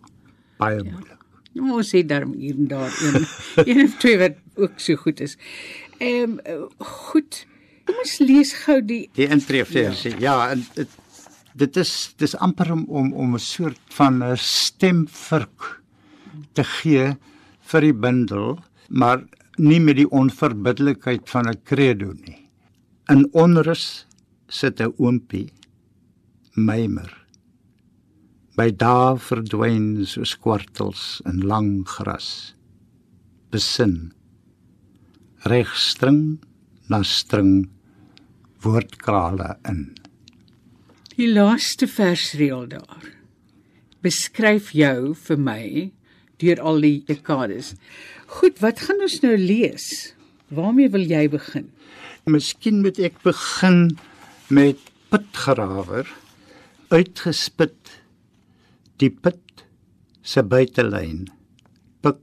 [0.57, 0.91] Baie ja.
[0.91, 1.18] moeilik.
[1.53, 3.27] Nou moet sê daar hier en daar een
[3.68, 5.37] een of twee wat ook so goed is.
[5.99, 7.47] Ehm um, goed.
[7.85, 10.14] Kom ons lees gou die die intree-versie.
[10.18, 10.99] Ja, ja en dit
[11.53, 15.82] dit is dis amper om om 'n soort van 'n stemvirk
[16.55, 17.12] te gee
[17.70, 19.24] vir die bundel, maar
[19.59, 22.48] nie met die onverbiddelikheid van 'n credo nie.
[23.09, 24.07] In onrus
[24.48, 25.53] sit 'n oompie
[26.55, 27.11] mymer.
[28.57, 32.55] By dae verdwyn soos kwartels in lang gras.
[33.50, 34.12] Besin.
[35.44, 36.38] Regstring
[36.88, 37.70] na string
[38.62, 39.94] woordkrale in.
[41.16, 43.09] Die laaste versreël daar
[44.03, 45.64] beskryf jou vir my
[46.43, 47.74] deur al die dekades.
[48.38, 49.86] Goed, wat gaan ons nou lees?
[50.53, 51.70] Waarmee wil jy begin?
[52.28, 53.95] Miskien moet ek begin
[54.53, 54.78] met
[55.12, 56.09] pitgrawer
[56.93, 57.95] uitgespit
[59.01, 59.64] die pit
[60.22, 61.24] se buitelyn
[62.05, 62.20] pik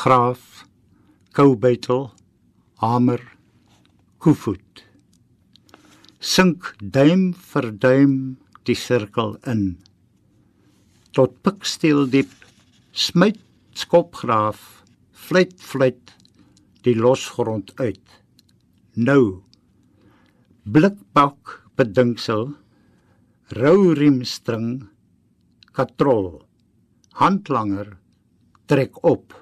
[0.00, 0.64] graaf
[1.36, 2.04] koubytel
[2.84, 3.22] hamer
[4.22, 4.84] koevoet
[6.34, 8.14] sink duim vir duim
[8.68, 9.64] die sirkel in
[11.18, 12.32] tot piksteel diep
[12.92, 13.40] smyt
[13.72, 14.84] skopgraaf
[15.16, 16.10] fluit fluit
[16.84, 18.04] die losgrond uit.
[19.00, 19.40] Nou
[20.68, 22.50] blikbak bedinksel
[23.56, 24.90] rou riemstring
[25.72, 26.42] katrol
[27.16, 27.94] handlanger
[28.68, 29.32] trek op.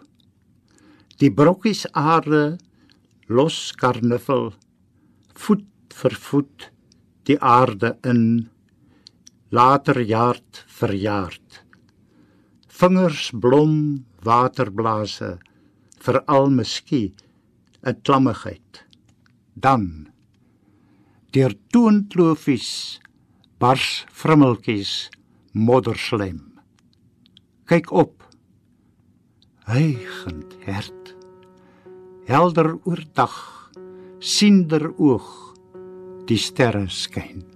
[1.18, 2.60] Die brokkies aarde
[3.26, 4.52] los karnuffel
[5.34, 6.68] voet vir voet
[7.26, 8.22] die aarde in
[9.50, 11.64] later jaard verjaard
[12.80, 13.72] vingers blom
[14.24, 15.34] waterblase
[16.04, 17.12] vir al muskie
[17.84, 18.84] 'n klammigheid.
[19.54, 20.08] Dan
[21.32, 23.00] deur toontloofies
[23.58, 25.10] bars vrummeltjies
[25.52, 26.40] modderslem
[27.70, 28.24] kyk op.
[29.64, 31.14] Heigend hert.
[32.26, 33.36] Helder oordag
[34.18, 35.54] siender oog.
[36.26, 37.49] Die sterre skyn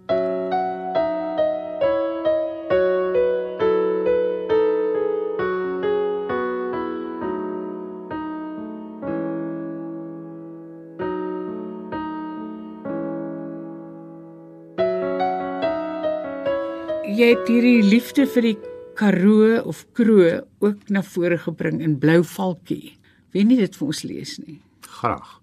[17.14, 18.56] jy het hierdie liefde vir die
[18.98, 22.96] Karoo of Kroo ook na vore gebring in Blou Valkie.
[23.34, 24.60] Wie nie dit vir ons lees nie.
[25.04, 25.40] graag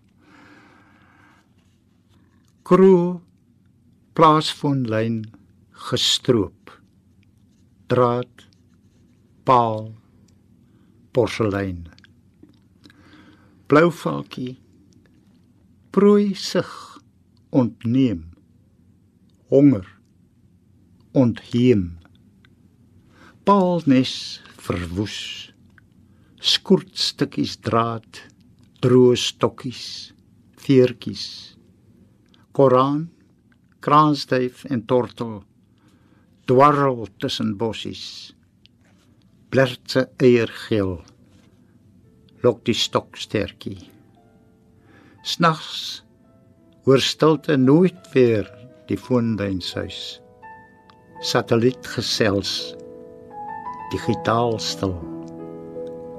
[2.67, 3.21] Kroo
[4.17, 5.23] plaasfonlyn
[5.89, 6.71] gestroop
[7.91, 8.45] draad
[9.47, 9.91] paal
[11.15, 11.83] porselein
[13.71, 14.55] blouvalkie
[15.95, 16.71] prooi sig
[17.61, 18.23] ontneem
[19.51, 19.87] honger
[21.17, 21.97] ontheem.
[23.45, 24.13] Paalnes
[24.61, 25.19] verwoes
[26.41, 28.21] skoortstukkies draad
[28.81, 29.85] droë stokkies
[30.61, 31.25] veertjies.
[32.55, 33.05] Koran
[33.81, 35.39] kraansduif en tortel
[36.49, 38.05] dwarrel tussen bossies.
[39.51, 40.99] Blertse eiergeel
[42.41, 43.91] lok die stokstertjie
[45.21, 46.01] snags
[46.85, 48.47] hoor stilte nooit weer
[48.89, 49.99] die foonduinshuis
[51.21, 52.51] satelliet gesels
[53.91, 54.95] digitaal stil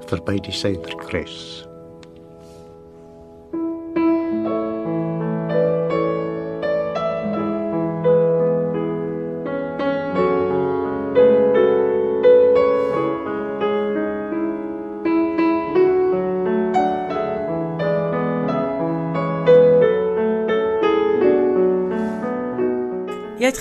[0.07, 1.35] verby die suiderkruis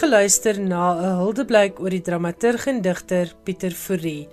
[0.03, 4.28] geluister na 'n huldeblyk oor die dramaturg en digter Pieter Fourie.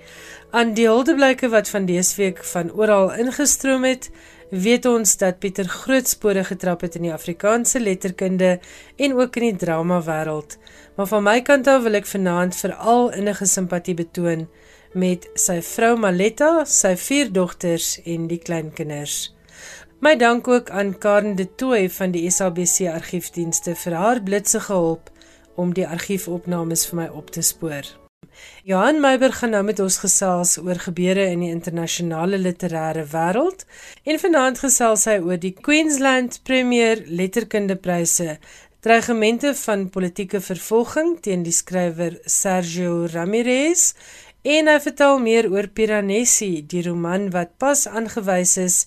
[0.52, 4.10] Aan die huldeblyke wat van dese week van oral ingestroom het,
[4.50, 8.60] weet ons dat Pieter groot spore getrap het in die Afrikaanse letterkunde
[8.98, 10.58] en ook in die drama wêreld.
[10.96, 14.48] Maar van my kant af wil ek vanaand veral innige simpatie betoon
[14.94, 19.36] met sy vrou Maletta, sy vier dogters en die kleinkinders.
[20.02, 25.14] My dank ook aan Karen de Tooy van die SABC Argiefdienste vir haar blitsige hulp
[25.60, 27.88] om die argiefopnames vir my op te spoor.
[28.64, 33.66] Johan Meiber gaan nou met ons gesels oor gebeure in die internasionale literêre wêreld
[34.04, 38.38] en vanaand gesels hy oor die Queensland Premier Letterkundepryse,
[38.86, 43.94] dreigemente van politieke vervolging teen die skrywer Sergio Ramirez
[44.48, 48.78] en hy vertel meer oor Piranesi, die roman wat pas aangewys is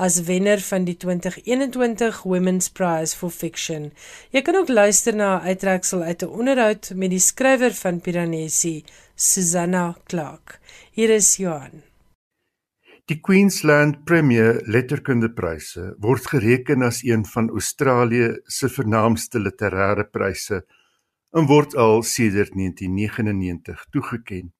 [0.00, 3.90] as wenner van die 2021 Women's Prize for Fiction.
[4.32, 8.84] Jy kan ook luister na 'n uittreksel uit 'n onderhoud met die skrywer van Piranesi,
[9.14, 10.58] Susanna Clark.
[10.92, 11.82] Hier is Johan.
[13.04, 20.64] Die Queensland Premier Letterkundepryse word gereken as een van Australië se vernaamste literêre pryse
[21.30, 24.52] en word al sedert 1999 toegeken.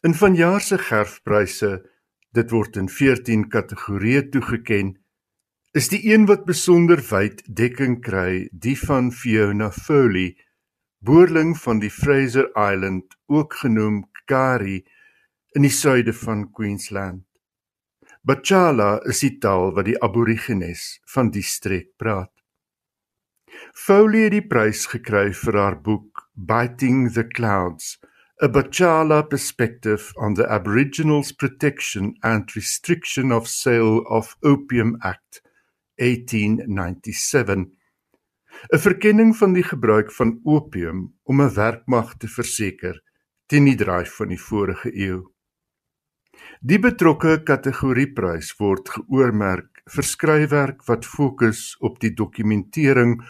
[0.00, 1.89] In vanjaar se Gerfpryse
[2.30, 4.94] Dit word in 14 kategorieë toegeken.
[5.72, 10.34] is die een wat besonder wyd dekking kry, die van Fiona Foley,
[10.98, 14.80] boerling van die Fraser Island, ook genoem Kari,
[15.54, 17.22] in die suide van Queensland.
[18.22, 22.32] Bachala is die taal wat die Aborigines van die streek praat.
[23.74, 27.98] Foley het die prys gekry vir haar boek Biting the Clouds,
[28.42, 35.42] a Bachala perspective on the Aboriginals' protection and restriction of sale of opium act
[35.98, 37.70] 1897
[38.72, 43.02] 'n verkenning van die gebruik van opium om 'n werkmag te verseker
[43.46, 45.20] teen die dryf van die vorige eeu.
[46.60, 53.20] Die betrokke kategorieprys word geoormerk vir skryfwerk wat fokus op die dokumentering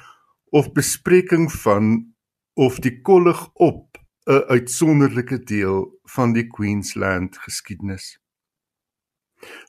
[0.51, 2.15] of bespreking van
[2.55, 3.90] of die kollig op
[4.31, 8.21] 'n uitsonderlike deel van die Queensland geskiedenis.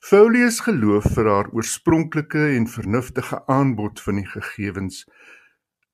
[0.06, 5.02] Folius geloof vir haar oorspronklike en vernuftige aanbod van die gegevens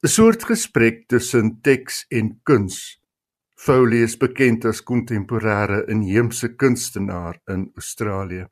[0.03, 3.01] 'n soort gesprek tussen teks en kuns.
[3.57, 8.47] Folius bekend as kontemporêre inheemse kunstenaar in Australië.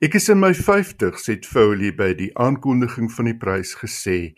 [0.00, 4.34] Ek is in my 50's het Folie by die aankondiging van die prys gesê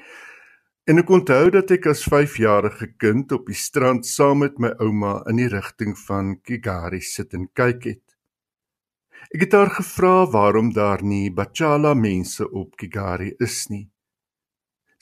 [0.86, 5.16] en ek onthou dat ek as 5-jarige kind op die strand saam met my ouma
[5.30, 8.04] in die rigting van Kigari sit en kyk het.
[9.34, 13.88] Ek het haar gevra waarom daar nie Bachala mense op Kigari is nie.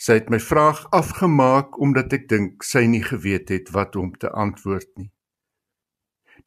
[0.01, 4.31] Sy het my vraag afgemaak omdat ek dink sy nie geweet het wat om te
[4.33, 5.11] antwoord nie.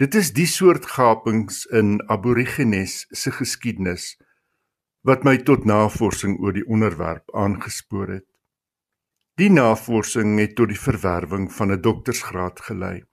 [0.01, 4.15] Dit is die soort gapings in Aborigines se geskiedenis
[5.05, 8.27] wat my tot navorsing oor die onderwerp aangespoor het.
[9.37, 13.03] Die navorsing het tot die verwerwing van 'n doktorsgraad gelei.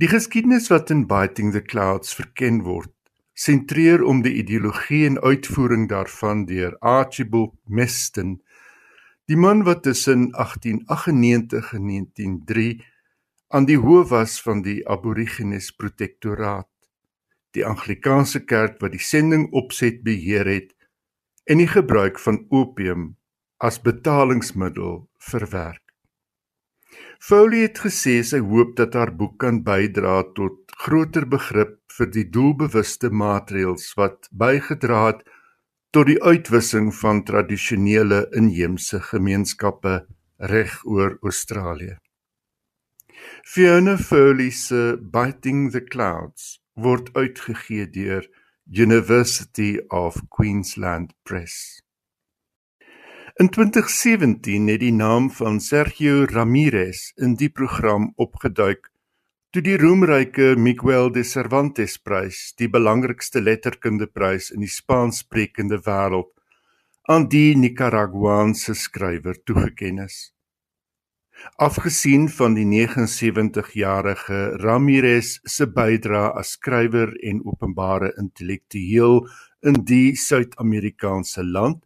[0.00, 2.92] Die geskiedenis wat in Biting the Clouds verken word,
[3.34, 8.40] sentreer om die ideologie en uitvoering daarvan deur Archibald Meston,
[9.26, 12.84] die man wat tussen 1898 en 1903
[13.48, 16.70] aan die hoof was van die Aborigines Protektoraat,
[17.50, 20.72] die Anglikaanse kerk wat die sending opset beheer het
[21.44, 23.16] en die gebruik van opium
[23.58, 25.82] as betalingsmiddel verwerk.
[27.18, 32.26] Foley het gesê sy hoop dat haar boek kan bydra tot groter begrip vir die
[32.36, 35.22] doelbewuste maatreëls wat bygedra het
[35.94, 39.94] tot die uitwissing van tradisionele inheemse gemeenskappe
[40.52, 41.96] reg oor Australië.
[43.46, 48.26] Fiona Foley se Biting the Clouds word uitgegee deur
[48.66, 51.83] University of Queensland Press.
[53.34, 58.92] In 2017 het die naam van Sergio Ramirez in die program opgeduik
[59.50, 66.30] toe die roemryke Miguel de Cervantes Prys, die belangrikste letterkundeprys in die Spaanssprekende wêreld,
[67.10, 70.18] aan die Nicaraguaanse skrywer toegeken is.
[71.58, 79.24] Afgesien van die 79-jarige Ramirez se bydrae as skrywer en openbare intellektueel
[79.66, 81.82] in die Suid-Amerikaanse land,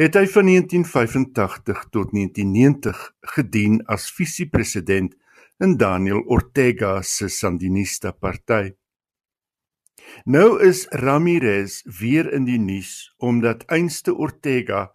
[0.00, 5.12] het hy van 1985 tot 1990 gedien as visiepresident
[5.60, 8.72] in Daniel Ortega se Sandinista party.
[10.24, 14.88] Nou is Ramirez weer in die nuus omdat einste Ortega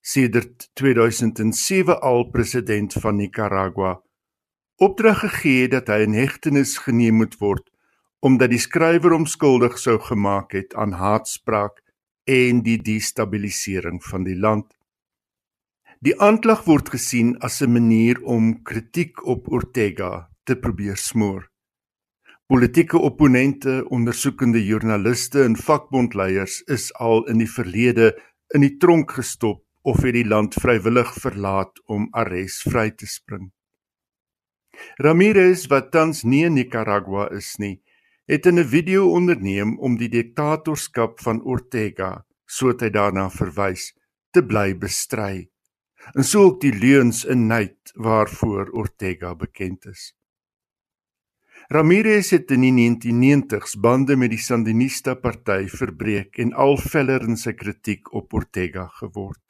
[0.00, 3.98] sedert 2007 al president van Nicaragua
[4.76, 7.72] opdrag gegee het dat hy in hegtenis geneem moet word
[8.22, 11.82] omdat die skrywer hom skuldig sou gemaak het aan haatspraak
[12.24, 14.66] en die destabilisering van die land.
[16.04, 21.50] Die aanklag word gesien as 'n manier om kritiek op Ortega te probeer smoor.
[22.46, 28.12] Politieke opponente, ondersoekende joernaliste en vakbondleiers is al in die verlede
[28.54, 33.52] in die tronk gestop of het die land vrywillig verlaat om arrest vry te spring.
[34.96, 37.80] Ramirez wat tans nie in Nicaragua is nie,
[38.24, 43.92] het in 'n video onderneem om die diktatorskap van Ortega, soos hy daarna verwys,
[44.30, 45.50] te bly bestry.
[46.14, 50.14] En so ook die leuns en nait waarvoor Ortega bekend is.
[51.68, 57.36] Ramirez het in die 1990s bande met die Sandinista party verbreek en al veller in
[57.36, 59.40] sy kritiek op Ortega geword.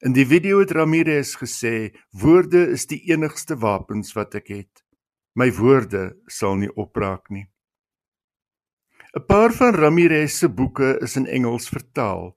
[0.00, 4.84] In die video het Ramirez gesê: "Woorde is die enigste wapens wat ek het."
[5.40, 7.46] My woorde sal nie opraak nie.
[9.16, 12.36] 'n Paar van Ramirez se boeke is in Engels vertaal.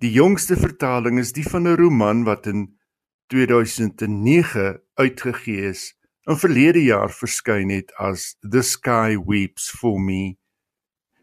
[0.00, 2.78] Die jongste vertaling is die van 'n roman wat in
[3.26, 5.82] 2009 uitgegee is
[6.24, 10.38] en verlede jaar verskyn het as The Sky Weeps for Me.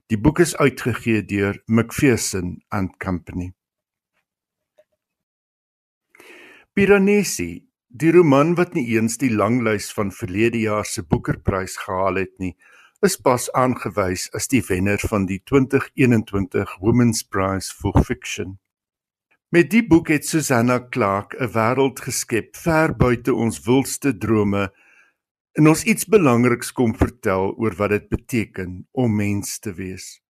[0.07, 3.53] Die boek is uitgegee deur Macpherson and Company.
[6.73, 7.66] Piranesi,
[7.97, 12.53] die roman wat nie eens die langlys van verlede jaar se Boekerprys gehaal het nie,
[13.05, 18.57] is pas aangewys as die wenner van die 2021 Women's Prize for Fiction.
[19.49, 24.69] Met die boek het Susanna Clark 'n wêreld geskep ver buite ons wildste drome
[25.57, 30.21] en ons iets belangriks kom vertel oor wat dit beteken om mens te wees.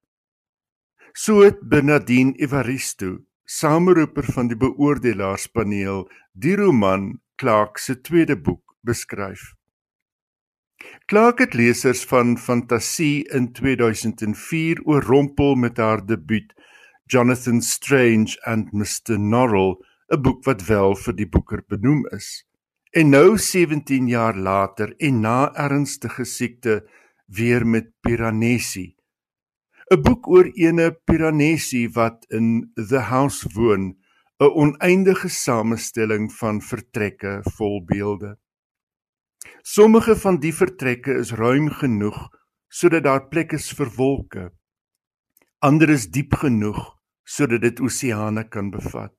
[1.14, 9.54] So het Bernardine Evaristo, sameroeper van die beoordelaarspaneel, die roman Clark se tweede boek beskryf.
[11.06, 16.54] Clark het lesers van fantasie in 2004 oorrompel met haar debuut
[17.06, 19.78] Jonathan Strange and Mr Norrell,
[20.10, 22.46] 'n boek wat wel vir die boeker benoem is.
[22.92, 26.90] En nou 17 jaar later en na ernstige siekte
[27.26, 28.96] weer met Piranesi.
[29.92, 33.96] 'n Boek oor ene Piranesi wat in The House woon,
[34.40, 38.38] 'n oneindige samestelling van vertrekke vol beelde.
[39.62, 42.20] Sommige van die vertrekke is ruim genoeg
[42.70, 44.44] sodat daar plek is vir wolke.
[45.60, 46.84] Ander is diep genoeg
[47.26, 49.16] sodat dit oseane kan bevat.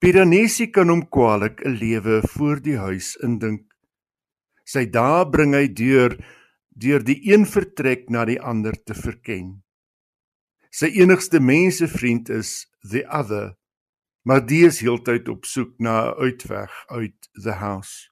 [0.00, 3.66] Piranesi kan hom kwaliek 'n lewe voor die huis indink.
[4.64, 6.16] Sy dae bring hy deur
[6.72, 9.62] deur die een vertrek na die ander te verken.
[10.70, 13.54] Sy enigste mensevriend is the other,
[14.24, 18.10] maar die is heeltyd op soek na 'n uitweg uit the house.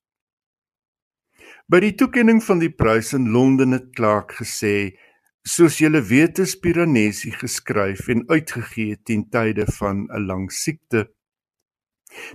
[1.66, 4.98] By die toekenning van die prys in Londen het Clark gesê:
[5.42, 11.10] "Soos julle weet, is Piranesi geskryf en uitgegee ten tye van 'n lang siekte."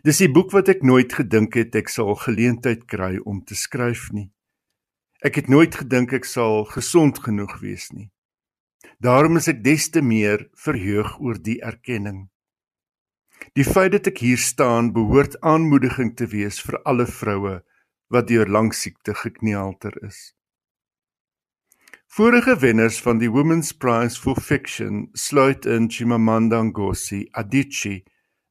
[0.04, 4.12] Dis 'n boek wat ek nooit gedink het ek sal geleentheid kry om te skryf
[4.12, 4.32] nie.
[5.22, 8.10] Ek het nooit gedink ek sal gesond genoeg wees nie.
[9.00, 12.30] Daarom is ek des te meer verheug oor die erkenning.
[13.56, 17.62] Die feit dat ek hier staan behoort aanmoediging te wees vir alle vroue
[18.14, 20.34] wat deur lang siekte gekneelter is.
[22.08, 28.04] Vorige wenners van die Women's Prize for Fiction sluit in Chimamanda Ngozi Adichie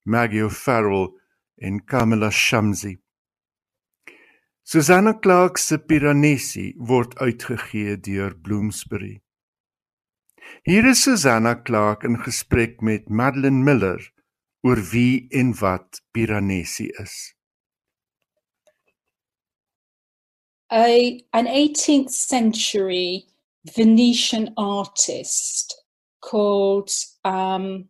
[0.05, 1.09] Maggie O'Farrell
[1.57, 2.99] en Kamala Shamsi.
[4.63, 9.21] Susanna Clark se Piranesi word uitgegee deur Bloomsbury.
[10.63, 14.13] Hier is Susanna Clark in gesprek met Madeline Miller
[14.67, 17.35] oor wie en wat Piranesi is.
[20.73, 23.27] A an 18th century
[23.77, 25.85] Venetian artist
[26.21, 26.91] called
[27.25, 27.85] um,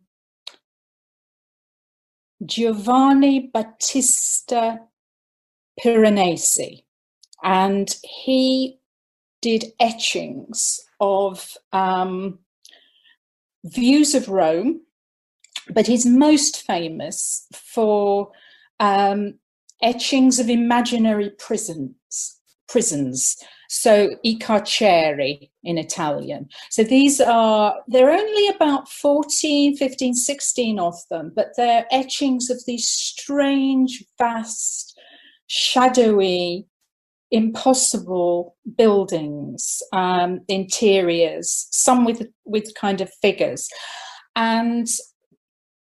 [2.45, 4.79] Giovanni Battista
[5.79, 6.83] Piranesi,
[7.43, 8.79] and he
[9.41, 12.37] did etchings of um,
[13.63, 14.81] views of Rome,
[15.73, 18.31] but he's most famous for
[18.79, 19.35] um,
[19.81, 21.95] etchings of imaginary prisons.
[22.67, 23.37] Prisons,
[23.69, 26.49] so i carceri in Italian.
[26.69, 32.49] So these are, there are only about 14, 15, 16 of them, but they're etchings
[32.49, 34.99] of these strange, vast,
[35.47, 36.67] shadowy,
[37.31, 43.69] impossible buildings, um, interiors, some with, with kind of figures.
[44.35, 44.87] And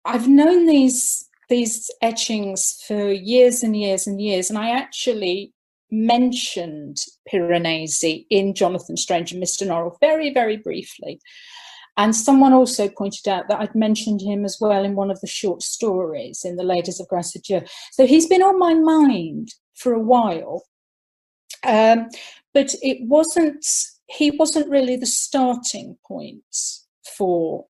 [0.09, 5.53] I've known these these etchings for years and years and years, and I actually
[5.91, 6.99] mentioned
[7.31, 9.67] Piranesi in Jonathan Strange and Mr.
[9.67, 11.21] Norrell very, very briefly.
[11.97, 15.27] And someone also pointed out that I'd mentioned him as well in one of the
[15.27, 17.09] short stories in The Ladies of
[17.43, 17.63] Dieu.
[17.93, 20.63] So he's been on my mind for a while.
[21.65, 22.09] Um,
[22.55, 23.67] but it wasn't,
[24.07, 26.45] he wasn't really the starting point
[27.17, 27.67] for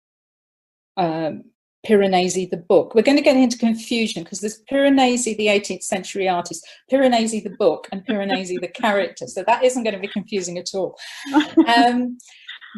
[0.96, 1.44] um,
[1.86, 2.94] Piranesi the book.
[2.94, 7.56] We're going to get into confusion because there's Piranesi the 18th century artist, Piranesi the
[7.58, 9.26] book, and Piranesi the character.
[9.26, 10.98] So that isn't going to be confusing at all.
[11.68, 12.18] Um,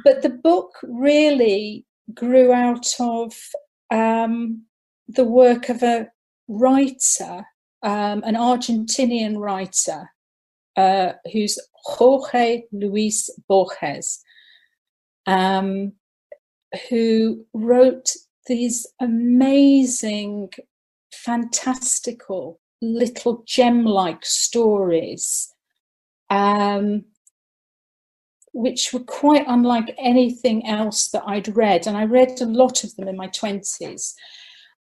[0.04, 3.32] but the book really grew out of
[3.90, 4.64] um,
[5.08, 6.08] the work of a
[6.48, 7.44] writer,
[7.82, 10.10] um, an Argentinian writer,
[10.76, 14.22] uh, who's Jorge Luis Borges,
[15.26, 15.92] um,
[16.88, 18.10] who wrote
[18.46, 20.50] these amazing,
[21.12, 25.52] fantastical little gem like stories,
[26.30, 27.04] um,
[28.52, 31.86] which were quite unlike anything else that I'd read.
[31.86, 34.14] And I read a lot of them in my 20s.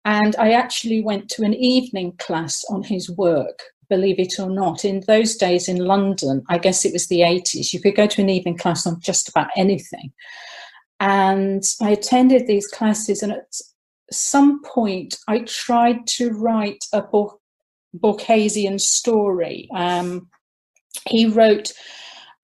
[0.06, 4.86] And I actually went to an evening class on his work, believe it or not.
[4.86, 8.22] In those days in London, I guess it was the 80s, you could go to
[8.22, 10.14] an evening class on just about anything.
[11.00, 13.24] And I attended these classes.
[13.24, 13.56] And at
[14.12, 17.40] some point, I tried to write a book,
[17.98, 19.70] Borgesian story.
[19.74, 20.28] Um,
[21.08, 21.72] he wrote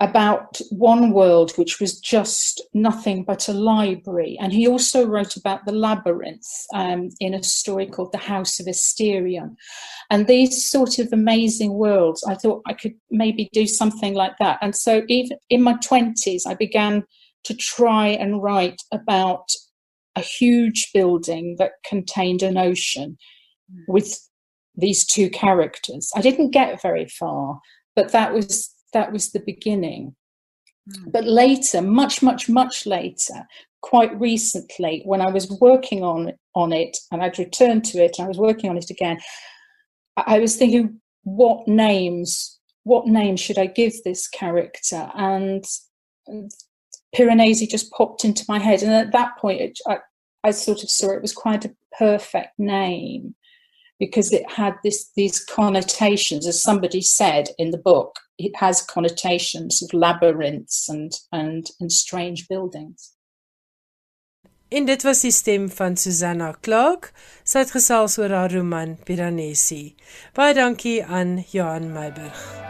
[0.01, 4.37] about one world which was just nothing but a library.
[4.41, 8.65] And he also wrote about the labyrinth um, in a story called The House of
[8.67, 9.55] Asterion.
[10.09, 14.59] And these sort of amazing worlds, I thought I could maybe do something like that.
[14.61, 17.05] And so, even in my 20s, I began
[17.45, 19.49] to try and write about
[20.15, 23.17] a huge building that contained an ocean
[23.87, 24.17] with
[24.75, 26.11] these two characters.
[26.15, 27.59] I didn't get very far,
[27.95, 30.15] but that was that was the beginning.
[30.89, 31.11] Mm.
[31.11, 33.45] But later, much, much, much later,
[33.81, 38.25] quite recently, when I was working on on it and I'd returned to it and
[38.25, 39.17] I was working on it again,
[40.17, 45.09] I was thinking, what names, what name should I give this character?
[45.15, 45.65] And
[47.15, 49.97] Piranesi just popped into my head, and at that point, it, I,
[50.43, 53.35] I sort of saw it was quite a perfect name
[53.99, 59.81] because it had this these connotations, as somebody said in the book, it has connotations
[59.81, 63.11] of labyrinths and and and strange buildings.
[64.67, 67.13] En dit was die stem van Susanna Clark.
[67.43, 69.95] Sy het gesels oor haar roman Piranesi.
[70.33, 72.64] Baie dankie aan Johan Meiburg.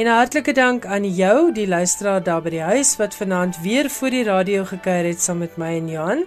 [0.00, 3.90] En 'n hartlike dank aan jou, die luisteraar daar by die huis wat vanaand weer
[3.90, 6.24] voor die radio gekuier het saam met my en Johan.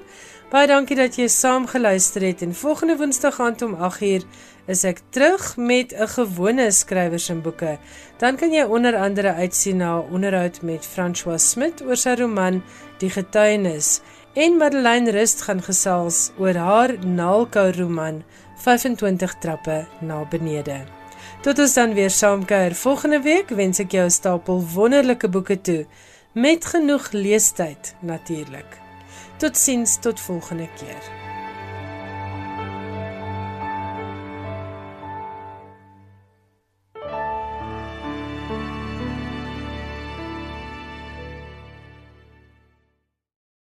[0.52, 4.22] Baie dankie dat jy saam geluister het en volgende Woensdag aand om 8uur
[4.68, 7.78] is ek terug met 'n gewone skrywers en boeke.
[8.18, 12.64] Dan kan jy onder andere uitsien na 'n onderhoud met François Smit oor sy roman
[12.98, 14.02] Die Getuienis
[14.34, 18.24] en Madeleine Rust gaan gesels oor haar naalkou roman
[18.56, 21.03] 25 trappe na benede.
[21.44, 25.86] Tot ons dan weer saamkuier volgende week, wens ek jou 'n stapel wonderlike boeke toe
[26.32, 28.80] met genoeg leestyd natuurlik.
[29.38, 31.23] Totsiens tot volgende keer.